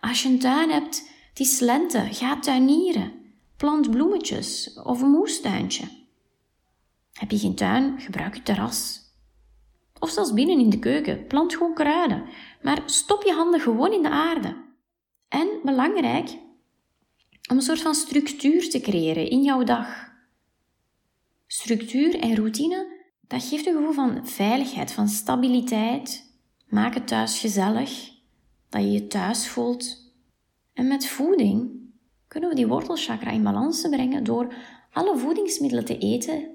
Als 0.00 0.22
je 0.22 0.28
een 0.28 0.38
tuin 0.38 0.70
hebt, 0.70 1.10
het 1.28 1.40
is 1.40 1.62
ga 2.10 2.38
tuinieren. 2.38 3.12
Plant 3.56 3.90
bloemetjes 3.90 4.80
of 4.82 5.02
een 5.02 5.10
moestuintje. 5.10 5.84
Heb 7.12 7.30
je 7.30 7.38
geen 7.38 7.54
tuin? 7.54 8.00
Gebruik 8.00 8.34
je 8.34 8.42
terras. 8.42 9.00
Of 9.98 10.10
zelfs 10.10 10.32
binnen 10.32 10.58
in 10.58 10.70
de 10.70 10.78
keuken. 10.78 11.26
Plant 11.26 11.54
gewoon 11.54 11.74
kruiden. 11.74 12.24
Maar 12.62 12.82
stop 12.86 13.22
je 13.22 13.32
handen 13.32 13.60
gewoon 13.60 13.92
in 13.92 14.02
de 14.02 14.10
aarde. 14.10 14.56
En 15.34 15.48
belangrijk, 15.62 16.38
om 17.50 17.56
een 17.56 17.62
soort 17.62 17.80
van 17.80 17.94
structuur 17.94 18.70
te 18.70 18.80
creëren 18.80 19.30
in 19.30 19.42
jouw 19.42 19.62
dag. 19.62 20.12
Structuur 21.46 22.18
en 22.18 22.34
routine, 22.34 23.06
dat 23.20 23.44
geeft 23.44 23.66
een 23.66 23.74
gevoel 23.74 23.92
van 23.92 24.26
veiligheid, 24.26 24.92
van 24.92 25.08
stabiliteit. 25.08 26.32
Maak 26.66 26.94
het 26.94 27.06
thuis 27.06 27.40
gezellig, 27.40 28.10
dat 28.68 28.82
je 28.82 28.90
je 28.90 29.06
thuis 29.06 29.48
voelt. 29.48 30.12
En 30.72 30.88
met 30.88 31.06
voeding 31.06 31.70
kunnen 32.28 32.48
we 32.48 32.54
die 32.54 32.66
wortelchakra 32.66 33.30
in 33.30 33.42
balans 33.42 33.88
brengen 33.88 34.24
door 34.24 34.54
alle 34.92 35.16
voedingsmiddelen 35.18 35.84
te 35.84 35.98
eten 35.98 36.48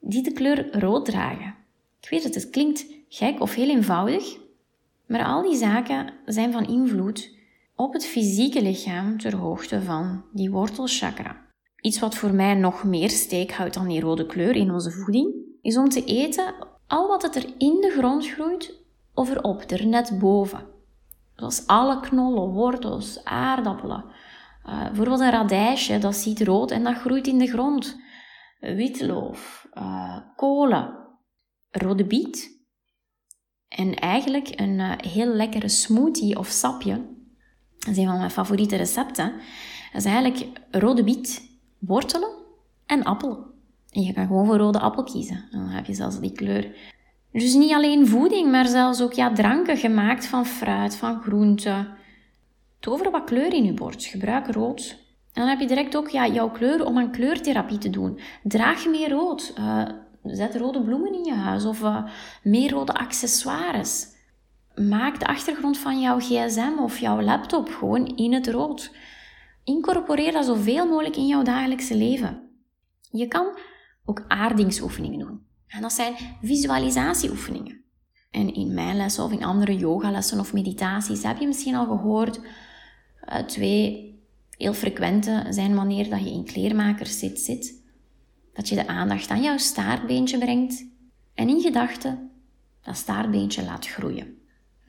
die 0.00 0.22
de 0.22 0.32
kleur 0.32 0.80
rood 0.80 1.04
dragen. 1.04 1.54
Ik 2.00 2.08
weet 2.08 2.22
het, 2.22 2.34
het 2.34 2.50
klinkt 2.50 2.86
gek 3.08 3.40
of 3.40 3.54
heel 3.54 3.68
eenvoudig, 3.68 4.38
maar 5.06 5.24
al 5.24 5.42
die 5.42 5.56
zaken 5.56 6.14
zijn 6.24 6.52
van 6.52 6.68
invloed 6.68 7.40
op 7.82 7.92
het 7.92 8.06
fysieke 8.06 8.62
lichaam 8.62 9.18
ter 9.18 9.36
hoogte 9.36 9.82
van 9.82 10.24
die 10.32 10.50
wortelchakra. 10.50 11.46
Iets 11.80 11.98
wat 11.98 12.14
voor 12.14 12.34
mij 12.34 12.54
nog 12.54 12.84
meer 12.84 13.10
steek 13.10 13.52
houdt 13.52 13.74
dan 13.74 13.88
die 13.88 14.00
rode 14.00 14.26
kleur 14.26 14.56
in 14.56 14.70
onze 14.70 14.90
voeding, 14.90 15.34
is 15.62 15.76
om 15.76 15.88
te 15.88 16.04
eten 16.04 16.54
al 16.86 17.08
wat 17.08 17.22
het 17.22 17.36
er 17.36 17.44
in 17.58 17.80
de 17.80 17.94
grond 17.98 18.28
groeit 18.28 18.74
of 19.14 19.30
erop, 19.30 19.70
er 19.70 19.86
net 19.86 20.18
boven. 20.18 20.66
Zoals 21.34 21.66
alle 21.66 22.00
knollen, 22.00 22.52
wortels, 22.52 23.24
aardappelen. 23.24 24.04
Uh, 24.66 24.86
bijvoorbeeld 24.86 25.20
een 25.20 25.30
radijsje, 25.30 25.98
dat 25.98 26.16
ziet 26.16 26.40
rood 26.40 26.70
en 26.70 26.84
dat 26.84 26.96
groeit 26.96 27.26
in 27.26 27.38
de 27.38 27.46
grond. 27.46 28.00
Witloof, 28.60 29.68
uh, 29.74 30.16
kolen, 30.36 30.96
rode 31.70 32.04
biet. 32.04 32.60
En 33.68 33.94
eigenlijk 33.94 34.60
een 34.60 34.78
uh, 34.78 34.92
heel 34.96 35.26
lekkere 35.26 35.68
smoothie 35.68 36.38
of 36.38 36.46
sapje. 36.46 37.20
Dat 37.84 37.96
is 37.96 37.96
een 37.96 38.06
van 38.06 38.18
mijn 38.18 38.30
favoriete 38.30 38.76
recepten. 38.76 39.32
Dat 39.92 40.04
is 40.04 40.10
eigenlijk 40.12 40.60
rode 40.70 41.04
biet, 41.04 41.50
wortelen 41.78 42.30
en 42.86 43.02
appel. 43.02 43.50
En 43.90 44.02
je 44.02 44.12
kan 44.12 44.26
gewoon 44.26 44.46
voor 44.46 44.56
rode 44.56 44.80
appel 44.80 45.02
kiezen. 45.02 45.44
Dan 45.50 45.68
heb 45.68 45.86
je 45.86 45.94
zelfs 45.94 46.20
die 46.20 46.32
kleur. 46.32 46.74
Dus 47.32 47.54
niet 47.54 47.72
alleen 47.72 48.08
voeding, 48.08 48.50
maar 48.50 48.66
zelfs 48.66 49.02
ook 49.02 49.12
ja, 49.12 49.32
dranken 49.32 49.76
gemaakt 49.76 50.26
van 50.26 50.46
fruit, 50.46 50.96
van 50.96 51.20
groenten. 51.22 51.88
Tover 52.80 53.10
wat 53.10 53.24
kleur 53.24 53.52
in 53.52 53.64
je 53.64 53.72
bord. 53.72 54.04
Gebruik 54.04 54.46
rood. 54.46 55.00
En 55.32 55.40
dan 55.40 55.48
heb 55.48 55.60
je 55.60 55.66
direct 55.66 55.96
ook 55.96 56.08
ja, 56.08 56.26
jouw 56.26 56.50
kleur 56.50 56.84
om 56.84 56.98
aan 56.98 57.10
kleurtherapie 57.10 57.78
te 57.78 57.90
doen. 57.90 58.20
Draag 58.42 58.86
meer 58.86 59.10
rood. 59.10 59.54
Uh, 59.58 59.84
zet 60.22 60.56
rode 60.56 60.82
bloemen 60.82 61.14
in 61.14 61.24
je 61.24 61.34
huis 61.34 61.64
of 61.64 61.82
uh, 61.82 62.04
meer 62.42 62.70
rode 62.70 62.92
accessoires. 62.92 64.06
Maak 64.74 65.18
de 65.18 65.26
achtergrond 65.26 65.78
van 65.78 66.00
jouw 66.00 66.18
gsm 66.18 66.72
of 66.78 66.98
jouw 66.98 67.20
laptop 67.20 67.68
gewoon 67.68 68.06
in 68.06 68.32
het 68.32 68.48
rood. 68.48 68.94
Incorporeer 69.64 70.32
dat 70.32 70.44
zoveel 70.44 70.86
mogelijk 70.86 71.16
in 71.16 71.26
jouw 71.26 71.42
dagelijkse 71.42 71.96
leven. 71.96 72.50
Je 73.10 73.28
kan 73.28 73.58
ook 74.04 74.24
aardingsoefeningen 74.28 75.18
doen. 75.18 75.46
En 75.66 75.82
dat 75.82 75.92
zijn 75.92 76.14
visualisatieoefeningen. 76.42 77.80
En 78.30 78.54
in 78.54 78.74
mijn 78.74 78.96
lessen 78.96 79.24
of 79.24 79.32
in 79.32 79.44
andere 79.44 79.76
yogalessen 79.76 80.40
of 80.40 80.52
meditaties 80.52 81.22
heb 81.22 81.38
je 81.38 81.46
misschien 81.46 81.74
al 81.74 81.86
gehoord, 81.86 82.40
uh, 83.28 83.38
twee 83.38 84.12
heel 84.56 84.74
frequente 84.74 85.46
zijn 85.50 85.74
wanneer 85.74 86.10
dat 86.10 86.20
je 86.20 86.30
in 86.30 86.44
kleermakers 86.44 87.18
zit, 87.18 87.40
zit. 87.40 87.82
Dat 88.52 88.68
je 88.68 88.74
de 88.74 88.86
aandacht 88.86 89.30
aan 89.30 89.42
jouw 89.42 89.56
staartbeentje 89.56 90.38
brengt 90.38 90.86
en 91.34 91.48
in 91.48 91.60
gedachten 91.60 92.30
dat 92.82 92.96
staartbeentje 92.96 93.64
laat 93.64 93.86
groeien. 93.86 94.41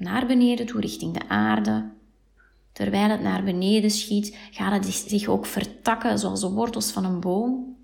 Naar 0.03 0.25
beneden 0.25 0.65
toe 0.65 0.81
richting 0.81 1.13
de 1.13 1.29
aarde. 1.29 1.91
Terwijl 2.71 3.09
het 3.09 3.21
naar 3.21 3.43
beneden 3.43 3.91
schiet, 3.91 4.37
gaat 4.51 4.85
het 4.85 4.93
zich 4.93 5.27
ook 5.27 5.45
vertakken 5.45 6.19
zoals 6.19 6.41
de 6.41 6.49
wortels 6.49 6.91
van 6.91 7.05
een 7.05 7.19
boom. 7.19 7.77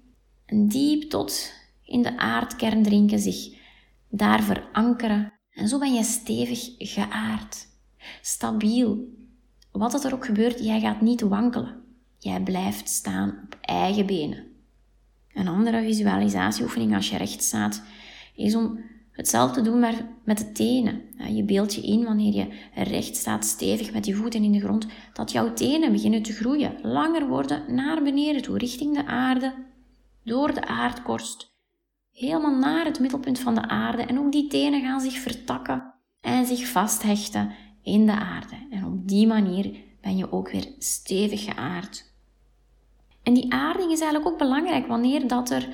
En 0.45 0.67
diep 0.67 1.09
tot 1.09 1.53
in 1.83 2.01
de 2.01 2.17
aardkern 2.17 2.83
drinken, 2.83 3.19
zich 3.19 3.53
daar 4.09 4.43
verankeren. 4.43 5.33
En 5.51 5.67
zo 5.67 5.79
ben 5.79 5.93
je 5.93 6.03
stevig 6.03 6.75
geaard, 6.77 7.67
stabiel. 8.21 9.17
Wat 9.71 10.03
er 10.03 10.13
ook 10.13 10.25
gebeurt, 10.25 10.59
jij 10.63 10.79
gaat 10.79 11.01
niet 11.01 11.21
wankelen. 11.21 11.83
Jij 12.17 12.41
blijft 12.41 12.89
staan 12.89 13.39
op 13.43 13.57
eigen 13.61 14.05
benen. 14.05 14.45
Een 15.33 15.47
andere 15.47 15.81
visualisatieoefening 15.81 16.95
als 16.95 17.09
je 17.09 17.17
recht 17.17 17.43
staat, 17.43 17.83
is 18.35 18.55
om 18.55 18.79
hetzelfde 19.19 19.61
doen, 19.61 19.79
maar 19.79 20.07
met 20.23 20.37
de 20.37 20.51
tenen. 20.51 21.01
Je 21.35 21.43
beeldt 21.43 21.73
je 21.73 21.81
in 21.81 22.03
wanneer 22.03 22.33
je 22.33 22.47
recht 22.83 23.15
staat, 23.15 23.45
stevig 23.45 23.93
met 23.93 24.05
je 24.05 24.13
voeten 24.13 24.43
in 24.43 24.51
de 24.51 24.59
grond, 24.59 24.87
dat 25.13 25.31
jouw 25.31 25.53
tenen 25.53 25.91
beginnen 25.91 26.21
te 26.21 26.33
groeien, 26.33 26.73
langer 26.81 27.27
worden 27.27 27.75
naar 27.75 28.03
beneden 28.03 28.41
toe, 28.41 28.57
richting 28.57 28.95
de 28.95 29.05
aarde, 29.05 29.53
door 30.23 30.53
de 30.53 30.67
aardkorst, 30.67 31.55
helemaal 32.11 32.55
naar 32.55 32.85
het 32.85 32.99
middelpunt 32.99 33.39
van 33.39 33.55
de 33.55 33.67
aarde. 33.67 34.01
En 34.01 34.19
ook 34.19 34.31
die 34.31 34.47
tenen 34.47 34.81
gaan 34.81 35.01
zich 35.01 35.17
vertakken 35.17 35.93
en 36.21 36.45
zich 36.45 36.67
vasthechten 36.67 37.51
in 37.83 38.05
de 38.05 38.15
aarde. 38.15 38.55
En 38.69 38.85
op 38.85 39.07
die 39.07 39.27
manier 39.27 39.75
ben 40.01 40.17
je 40.17 40.31
ook 40.31 40.51
weer 40.51 40.67
stevig 40.77 41.43
geaard. 41.43 42.13
En 43.23 43.33
die 43.33 43.53
aarding 43.53 43.91
is 43.91 44.01
eigenlijk 44.01 44.31
ook 44.31 44.39
belangrijk 44.39 44.87
wanneer 44.87 45.27
dat, 45.27 45.49
er, 45.49 45.67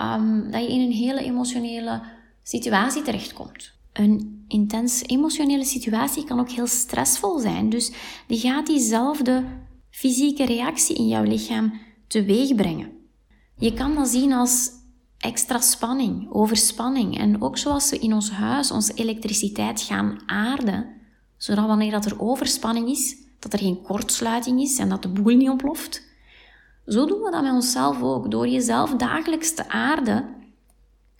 um, 0.00 0.50
dat 0.50 0.62
je 0.62 0.72
in 0.72 0.80
een 0.80 0.92
hele 0.92 1.20
emotionele 1.20 2.18
situatie 2.42 3.02
terechtkomt. 3.02 3.72
Een 3.92 4.44
intens 4.48 5.02
emotionele 5.02 5.64
situatie 5.64 6.24
kan 6.24 6.40
ook 6.40 6.50
heel 6.50 6.66
stressvol 6.66 7.38
zijn. 7.38 7.68
Dus 7.68 7.92
die 8.26 8.38
gaat 8.38 8.66
diezelfde 8.66 9.44
fysieke 9.90 10.44
reactie 10.44 10.96
in 10.96 11.08
jouw 11.08 11.22
lichaam 11.22 11.72
teweeg 12.06 12.54
brengen. 12.54 12.90
Je 13.56 13.74
kan 13.74 13.94
dat 13.94 14.08
zien 14.08 14.32
als 14.32 14.70
extra 15.18 15.60
spanning, 15.60 16.32
overspanning. 16.32 17.18
En 17.18 17.42
ook 17.42 17.58
zoals 17.58 17.90
we 17.90 17.98
in 17.98 18.12
ons 18.12 18.30
huis 18.30 18.70
onze 18.70 18.94
elektriciteit 18.94 19.80
gaan 19.80 20.18
aarden, 20.26 20.86
zodat 21.36 21.66
wanneer 21.66 21.90
dat 21.90 22.04
er 22.04 22.20
overspanning 22.20 22.88
is, 22.88 23.16
dat 23.38 23.52
er 23.52 23.58
geen 23.58 23.82
kortsluiting 23.82 24.60
is 24.60 24.78
en 24.78 24.88
dat 24.88 25.02
de 25.02 25.08
boel 25.08 25.36
niet 25.36 25.48
ontploft. 25.48 26.08
Zo 26.86 27.06
doen 27.06 27.20
we 27.20 27.30
dat 27.30 27.42
met 27.42 27.52
onszelf 27.52 28.02
ook. 28.02 28.30
Door 28.30 28.48
jezelf 28.48 28.94
dagelijks 28.94 29.54
te 29.54 29.68
aarden, 29.68 30.39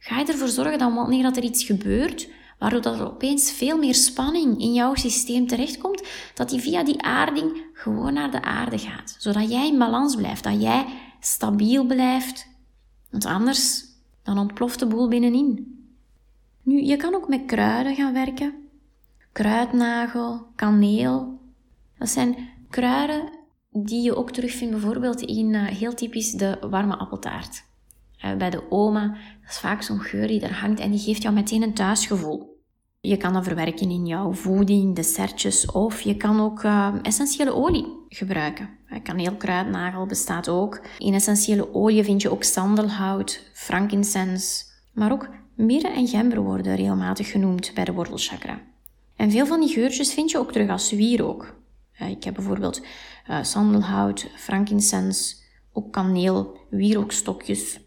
ga 0.00 0.18
je 0.18 0.24
ervoor 0.24 0.48
zorgen 0.48 0.78
dat 0.78 0.94
wanneer 0.94 1.22
dat 1.22 1.36
er 1.36 1.42
iets 1.42 1.64
gebeurt, 1.64 2.28
waardoor 2.58 2.80
dat 2.80 2.98
er 2.98 3.06
opeens 3.06 3.52
veel 3.52 3.78
meer 3.78 3.94
spanning 3.94 4.60
in 4.60 4.72
jouw 4.72 4.94
systeem 4.94 5.46
terechtkomt, 5.46 6.02
dat 6.34 6.48
die 6.48 6.60
via 6.60 6.84
die 6.84 7.02
aarding 7.02 7.64
gewoon 7.72 8.12
naar 8.12 8.30
de 8.30 8.42
aarde 8.42 8.78
gaat. 8.78 9.16
Zodat 9.18 9.50
jij 9.50 9.68
in 9.68 9.78
balans 9.78 10.16
blijft, 10.16 10.44
dat 10.44 10.62
jij 10.62 10.86
stabiel 11.20 11.84
blijft. 11.84 12.46
Want 13.10 13.24
anders 13.24 13.84
dan 14.22 14.38
ontploft 14.38 14.78
de 14.78 14.86
boel 14.86 15.08
binnenin. 15.08 15.78
Nu, 16.62 16.82
je 16.82 16.96
kan 16.96 17.14
ook 17.14 17.28
met 17.28 17.44
kruiden 17.46 17.94
gaan 17.94 18.12
werken. 18.12 18.54
Kruidnagel, 19.32 20.46
kaneel. 20.54 21.40
Dat 21.98 22.08
zijn 22.08 22.48
kruiden 22.70 23.30
die 23.70 24.02
je 24.02 24.16
ook 24.16 24.30
terugvindt 24.30 24.72
bijvoorbeeld 24.72 25.20
in 25.20 25.54
uh, 25.54 25.66
heel 25.66 25.94
typisch 25.94 26.32
de 26.32 26.58
warme 26.70 26.96
appeltaart. 26.96 27.68
Uh, 28.24 28.34
bij 28.34 28.50
de 28.50 28.70
oma, 28.70 29.06
dat 29.40 29.50
is 29.50 29.58
vaak 29.58 29.82
zo'n 29.82 30.00
geur 30.00 30.26
die 30.26 30.40
er 30.40 30.54
hangt 30.54 30.80
en 30.80 30.90
die 30.90 31.00
geeft 31.00 31.22
jou 31.22 31.34
meteen 31.34 31.62
een 31.62 31.74
thuisgevoel. 31.74 32.58
Je 33.00 33.16
kan 33.16 33.32
dat 33.32 33.44
verwerken 33.44 33.90
in 33.90 34.06
jouw 34.06 34.32
voeding, 34.32 34.94
dessertjes 34.94 35.66
of 35.66 36.00
je 36.00 36.16
kan 36.16 36.40
ook 36.40 36.62
uh, 36.62 36.94
essentiële 37.02 37.54
olie 37.54 37.86
gebruiken. 38.08 38.68
Kaneelkruidnagel 39.02 40.06
bestaat 40.06 40.48
ook. 40.48 40.80
In 40.98 41.14
essentiële 41.14 41.74
olie 41.74 42.04
vind 42.04 42.22
je 42.22 42.30
ook 42.30 42.44
sandelhout, 42.44 43.50
frankincense, 43.52 44.64
maar 44.92 45.12
ook 45.12 45.28
mirre 45.54 45.88
en 45.88 46.08
gember 46.08 46.40
worden 46.40 46.76
regelmatig 46.76 47.30
genoemd 47.30 47.74
bij 47.74 47.84
de 47.84 47.92
wortelchakra. 47.92 48.60
En 49.16 49.30
veel 49.30 49.46
van 49.46 49.60
die 49.60 49.68
geurtjes 49.68 50.12
vind 50.14 50.30
je 50.30 50.38
ook 50.38 50.52
terug 50.52 50.70
als 50.70 50.90
wierook. 50.90 51.54
Ik 52.08 52.24
heb 52.24 52.34
bijvoorbeeld 52.34 52.82
sandelhout, 53.42 54.30
frankincense, 54.36 55.36
ook 55.72 55.92
kaneel, 55.92 56.58
wierookstokjes. 56.70 57.80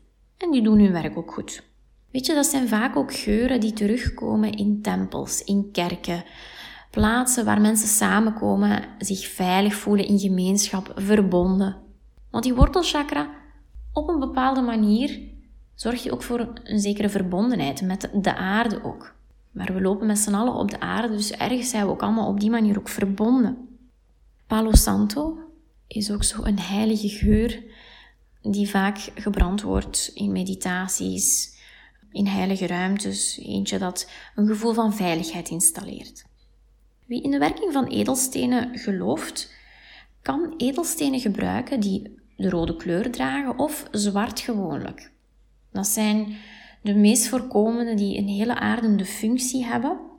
En 0.44 0.52
die 0.52 0.62
doen 0.62 0.80
hun 0.80 0.92
werk 0.92 1.18
ook 1.18 1.34
goed. 1.34 1.64
Weet 2.12 2.26
je, 2.26 2.34
dat 2.34 2.46
zijn 2.46 2.68
vaak 2.68 2.96
ook 2.96 3.14
geuren 3.14 3.60
die 3.60 3.74
terugkomen 3.74 4.52
in 4.52 4.82
tempels, 4.82 5.44
in 5.44 5.70
kerken, 5.72 6.24
plaatsen 6.92 7.46
waar 7.46 7.62
mensen 7.62 7.88
samenkomen, 7.88 8.84
zich 8.98 9.28
veilig 9.28 9.74
voelen 9.74 10.08
in 10.08 10.20
gemeenschap, 10.20 10.92
verbonden. 10.96 11.76
Want 12.32 12.44
die 12.44 12.54
wortelchakra, 12.54 13.30
op 13.94 14.10
een 14.10 14.20
bepaalde 14.20 14.62
manier, 14.62 15.20
zorgt 15.76 16.04
je 16.04 16.12
ook 16.12 16.24
voor 16.24 16.54
een 16.64 16.80
zekere 16.80 17.10
verbondenheid 17.10 17.82
met 17.82 18.10
de 18.14 18.36
aarde 18.36 18.84
ook. 18.84 19.16
Maar 19.52 19.74
we 19.74 19.82
lopen 19.82 20.08
met 20.08 20.20
z'n 20.20 20.34
allen 20.34 20.54
op 20.54 20.72
de 20.72 20.80
aarde, 20.80 21.16
dus 21.16 21.32
ergens 21.32 21.70
zijn 21.70 21.86
we 21.86 21.92
ook 21.92 22.02
allemaal 22.02 22.28
op 22.28 22.40
die 22.40 22.50
manier 22.50 22.78
ook 22.78 22.90
verbonden. 22.90 23.78
Palo 24.48 24.74
Santo 24.74 25.38
is 25.88 26.12
ook 26.12 26.24
zo 26.24 26.44
een 26.44 26.60
heilige 26.60 27.10
geur 27.10 27.64
die 28.52 28.70
vaak 28.70 28.98
gebrand 29.16 29.62
wordt 29.62 30.12
in 30.14 30.32
meditaties, 30.32 31.58
in 32.12 32.28
heilige 32.28 32.68
ruimtes. 32.68 33.38
Eentje 33.38 33.78
dat 33.78 34.10
een 34.36 34.48
gevoel 34.48 34.74
van 34.74 34.94
veiligheid 34.94 35.50
installeert. 35.50 36.26
Wie 37.06 37.24
in 37.24 37.32
de 37.32 37.38
werking 37.38 37.74
van 37.74 37.88
edelstenen 37.88 38.78
gelooft, 38.78 39.54
kan 40.22 40.54
edelstenen 40.58 41.20
gebruiken 41.20 41.80
die 41.80 42.20
de 42.38 42.50
rode 42.50 42.76
kleur 42.76 43.12
dragen 43.12 43.60
of 43.60 43.88
zwart 43.92 44.40
gewoonlijk. 44.40 45.12
Dat 45.72 45.88
zijn 45.88 46.36
de 46.82 46.94
meest 46.94 47.28
voorkomende 47.28 47.94
die 47.94 48.18
een 48.18 48.28
hele 48.28 48.56
aardende 48.56 49.06
functie 49.06 49.66
hebben 49.66 50.12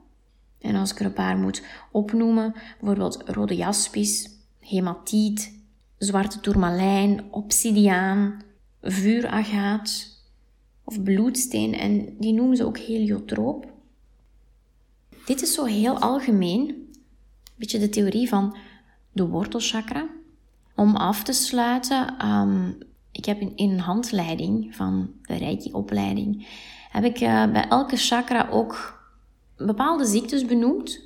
en 0.65 0.75
als 0.75 0.91
ik 0.91 0.99
er 0.99 1.05
een 1.05 1.13
paar 1.13 1.37
moet 1.37 1.63
opnoemen, 1.91 2.53
bijvoorbeeld 2.79 3.21
rode 3.25 3.55
jaspis, 3.55 4.29
hematiet, 4.59 5.64
zwarte 6.05 6.39
tourmalijn, 6.39 7.23
obsidiaan, 7.31 8.41
vuuragaat 8.81 10.13
of 10.83 11.03
bloedsteen 11.03 11.73
en 11.73 12.15
die 12.19 12.33
noemen 12.33 12.57
ze 12.57 12.65
ook 12.65 12.77
heliotroop. 12.77 13.73
Dit 15.25 15.41
is 15.41 15.53
zo 15.53 15.63
heel 15.63 15.99
algemeen, 15.99 16.69
een 16.69 17.55
beetje 17.55 17.79
de 17.79 17.89
theorie 17.89 18.29
van 18.29 18.57
de 19.11 19.27
wortelchakra. 19.27 20.07
Om 20.75 20.95
af 20.95 21.23
te 21.23 21.33
sluiten, 21.33 22.27
um, 22.27 22.77
ik 23.11 23.25
heb 23.25 23.39
in, 23.39 23.53
een 23.55 23.79
handleiding 23.79 24.75
van 24.75 25.11
de 25.21 25.35
Reiki-opleiding, 25.35 26.47
heb 26.89 27.03
ik 27.03 27.21
uh, 27.21 27.51
bij 27.51 27.67
elke 27.67 27.97
chakra 27.97 28.47
ook 28.49 29.03
bepaalde 29.57 30.05
ziektes 30.05 30.45
benoemd. 30.45 31.01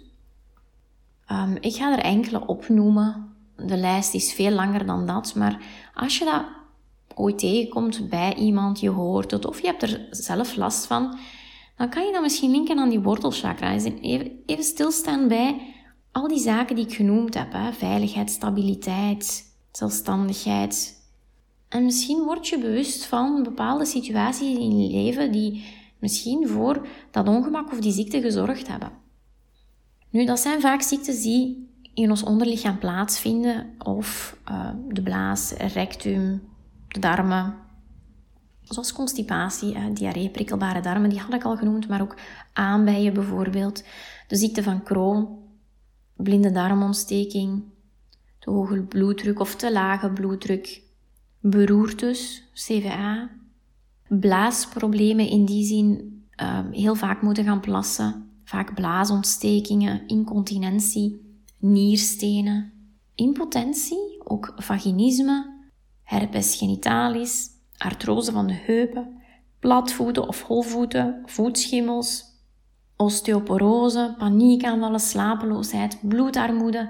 Um, 1.31 1.57
ik 1.59 1.75
ga 1.75 1.97
er 1.97 2.03
enkele 2.03 2.47
opnoemen. 2.47 3.28
De 3.65 3.77
lijst 3.77 4.13
is 4.13 4.33
veel 4.33 4.51
langer 4.51 4.85
dan 4.85 5.05
dat, 5.05 5.35
maar 5.35 5.61
als 5.93 6.17
je 6.17 6.25
dat 6.25 6.43
ooit 7.15 7.39
tegenkomt 7.39 8.09
bij 8.09 8.35
iemand, 8.35 8.79
je 8.79 8.89
hoort 8.89 9.31
het 9.31 9.45
of 9.45 9.61
je 9.61 9.67
hebt 9.67 9.81
er 9.81 10.07
zelf 10.11 10.55
last 10.55 10.85
van, 10.85 11.17
dan 11.77 11.89
kan 11.89 12.05
je 12.05 12.11
dat 12.11 12.21
misschien 12.21 12.51
linken 12.51 12.79
aan 12.79 12.89
die 12.89 12.99
wortelchakra. 12.99 13.73
Even, 13.73 13.99
even 14.45 14.63
stilstaan 14.63 15.27
bij 15.27 15.73
al 16.11 16.27
die 16.27 16.39
zaken 16.39 16.75
die 16.75 16.85
ik 16.85 16.93
genoemd 16.93 17.33
heb. 17.33 17.51
Hè? 17.51 17.73
Veiligheid, 17.73 18.29
stabiliteit, 18.29 19.43
zelfstandigheid. 19.71 20.97
En 21.69 21.83
misschien 21.83 22.23
word 22.23 22.47
je 22.47 22.59
bewust 22.59 23.05
van 23.05 23.43
bepaalde 23.43 23.85
situaties 23.85 24.57
in 24.57 24.79
je 24.79 24.91
leven 24.91 25.31
die 25.31 25.63
misschien 25.99 26.47
voor 26.47 26.87
dat 27.11 27.27
ongemak 27.27 27.71
of 27.71 27.79
die 27.79 27.91
ziekte 27.91 28.21
gezorgd 28.21 28.67
hebben. 28.67 28.91
Nu, 30.09 30.25
dat 30.25 30.39
zijn 30.39 30.61
vaak 30.61 30.81
ziektes 30.81 31.21
die 31.21 31.68
in 31.93 32.09
ons 32.09 32.23
onderlichaam 32.23 32.77
plaatsvinden, 32.77 33.75
of 33.77 34.37
uh, 34.51 34.69
de 34.87 35.01
blaas, 35.01 35.51
rectum, 35.51 36.41
de 36.87 36.99
darmen, 36.99 37.55
zoals 38.61 38.93
constipatie, 38.93 39.75
uh, 39.75 39.83
diarree, 39.93 40.29
prikkelbare 40.29 40.81
darmen, 40.81 41.09
die 41.09 41.19
had 41.19 41.33
ik 41.33 41.43
al 41.43 41.57
genoemd, 41.57 41.87
maar 41.87 42.01
ook 42.01 42.15
aanbijen 42.53 43.13
bijvoorbeeld, 43.13 43.83
de 44.27 44.35
ziekte 44.35 44.63
van 44.63 44.83
Crohn, 44.83 45.27
blinde 46.15 46.51
darmontsteking, 46.51 47.63
te 48.39 48.49
hoge 48.49 48.81
bloeddruk 48.81 49.39
of 49.39 49.55
te 49.55 49.71
lage 49.71 50.11
bloeddruk, 50.11 50.81
beroertes, 51.39 52.43
CVA, 52.53 53.29
blaasproblemen 54.07 55.29
in 55.29 55.45
die 55.45 55.65
zin, 55.65 56.21
uh, 56.41 56.59
heel 56.71 56.95
vaak 56.95 57.21
moeten 57.21 57.43
gaan 57.43 57.59
plassen, 57.59 58.29
vaak 58.43 58.73
blaasontstekingen, 58.73 60.07
incontinentie, 60.07 61.28
nierstenen, 61.59 62.73
impotentie, 63.15 64.21
ook 64.23 64.53
vaginisme, 64.55 65.57
herpes 66.03 66.55
genitalis, 66.55 67.47
artrose 67.77 68.31
van 68.31 68.47
de 68.47 68.53
heupen, 68.53 69.21
platvoeten 69.59 70.27
of 70.27 70.41
holvoeten, 70.43 71.21
voetschimmels, 71.25 72.23
osteoporose, 72.95 74.15
paniekaanvallen, 74.17 74.99
slapeloosheid, 74.99 75.97
bloedarmoede. 76.01 76.89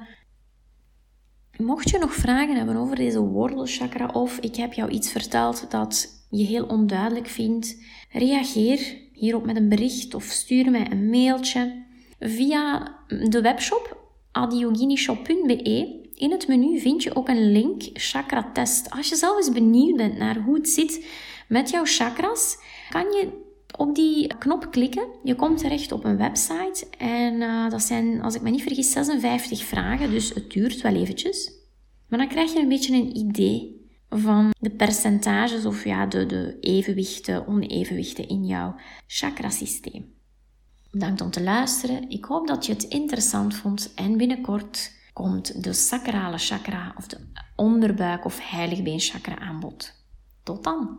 Mocht 1.58 1.90
je 1.90 1.98
nog 1.98 2.14
vragen 2.14 2.56
hebben 2.56 2.76
over 2.76 2.96
deze 2.96 3.20
wortelchakra 3.20 4.08
of 4.08 4.38
ik 4.38 4.56
heb 4.56 4.74
jou 4.74 4.90
iets 4.90 5.12
verteld 5.12 5.72
dat 5.72 6.24
je 6.30 6.44
heel 6.44 6.66
onduidelijk 6.66 7.28
vindt, 7.28 7.78
reageer 8.12 8.98
hierop 9.14 9.46
met 9.46 9.56
een 9.56 9.70
bericht 9.70 10.14
of 10.14 10.24
stuur 10.24 10.72
mij 10.72 10.92
een 10.92 11.10
mailtje 11.10 11.86
via 12.20 12.96
de 13.08 13.42
webshop 13.42 13.99
adioginishop.be. 14.32 16.08
In 16.14 16.32
het 16.32 16.48
menu 16.48 16.80
vind 16.80 17.04
je 17.04 17.16
ook 17.16 17.30
een 17.30 17.52
link 17.52 17.82
chakra 17.94 18.52
test. 18.54 18.90
Als 18.90 19.10
je 19.10 19.16
zelf 19.16 19.38
eens 19.38 19.52
benieuwd 19.52 19.98
bent 19.98 20.18
naar 20.18 20.38
hoe 20.38 20.56
het 20.56 20.70
zit 20.70 21.06
met 21.48 21.70
jouw 21.70 21.86
chakras, 21.86 22.58
kan 22.90 23.02
je 23.02 23.48
op 23.78 23.96
die 23.96 24.38
knop 24.38 24.72
klikken. 24.72 25.08
Je 25.24 25.36
komt 25.36 25.58
terecht 25.58 25.92
op 25.92 26.04
een 26.04 26.18
website 26.18 26.88
en 26.98 27.34
uh, 27.34 27.70
dat 27.70 27.82
zijn, 27.82 28.22
als 28.22 28.36
ik 28.36 28.42
me 28.42 28.50
niet 28.50 28.64
vergis, 28.64 28.92
56 28.92 29.64
vragen, 29.64 30.12
dus 30.12 30.34
het 30.34 30.52
duurt 30.52 30.82
wel 30.82 30.96
eventjes. 30.96 31.52
Maar 32.08 32.20
dan 32.20 32.28
krijg 32.28 32.54
je 32.54 32.60
een 32.60 32.70
beetje 32.70 32.96
een 32.96 33.18
idee 33.18 33.88
van 34.10 34.54
de 34.60 34.70
percentages 34.70 35.66
of 35.66 35.84
ja, 35.84 36.06
de, 36.06 36.26
de 36.26 36.58
evenwichten, 36.60 37.48
onevenwichten 37.48 38.28
in 38.28 38.46
jouw 38.46 38.76
chakrasysteem. 39.08 40.18
Bedankt 40.92 41.22
om 41.22 41.32
te 41.32 41.44
luisteren. 41.44 42.10
Ik 42.10 42.26
hoop 42.26 42.48
dat 42.48 42.66
je 42.66 42.74
het 42.74 42.84
interessant 42.84 43.56
vond 43.56 43.94
en 43.94 44.18
binnenkort 44.18 44.92
komt 45.14 45.64
de 45.64 45.74
sacrale 45.74 46.38
chakra 46.38 46.94
of 46.98 47.08
de 47.08 47.18
onderbuik 47.56 48.26
of 48.26 48.40
heiligbeen 48.50 49.00
chakra 49.00 49.40
aan 49.40 49.60
bod. 49.60 49.94
Tot 50.44 50.64
dan! 50.64 50.88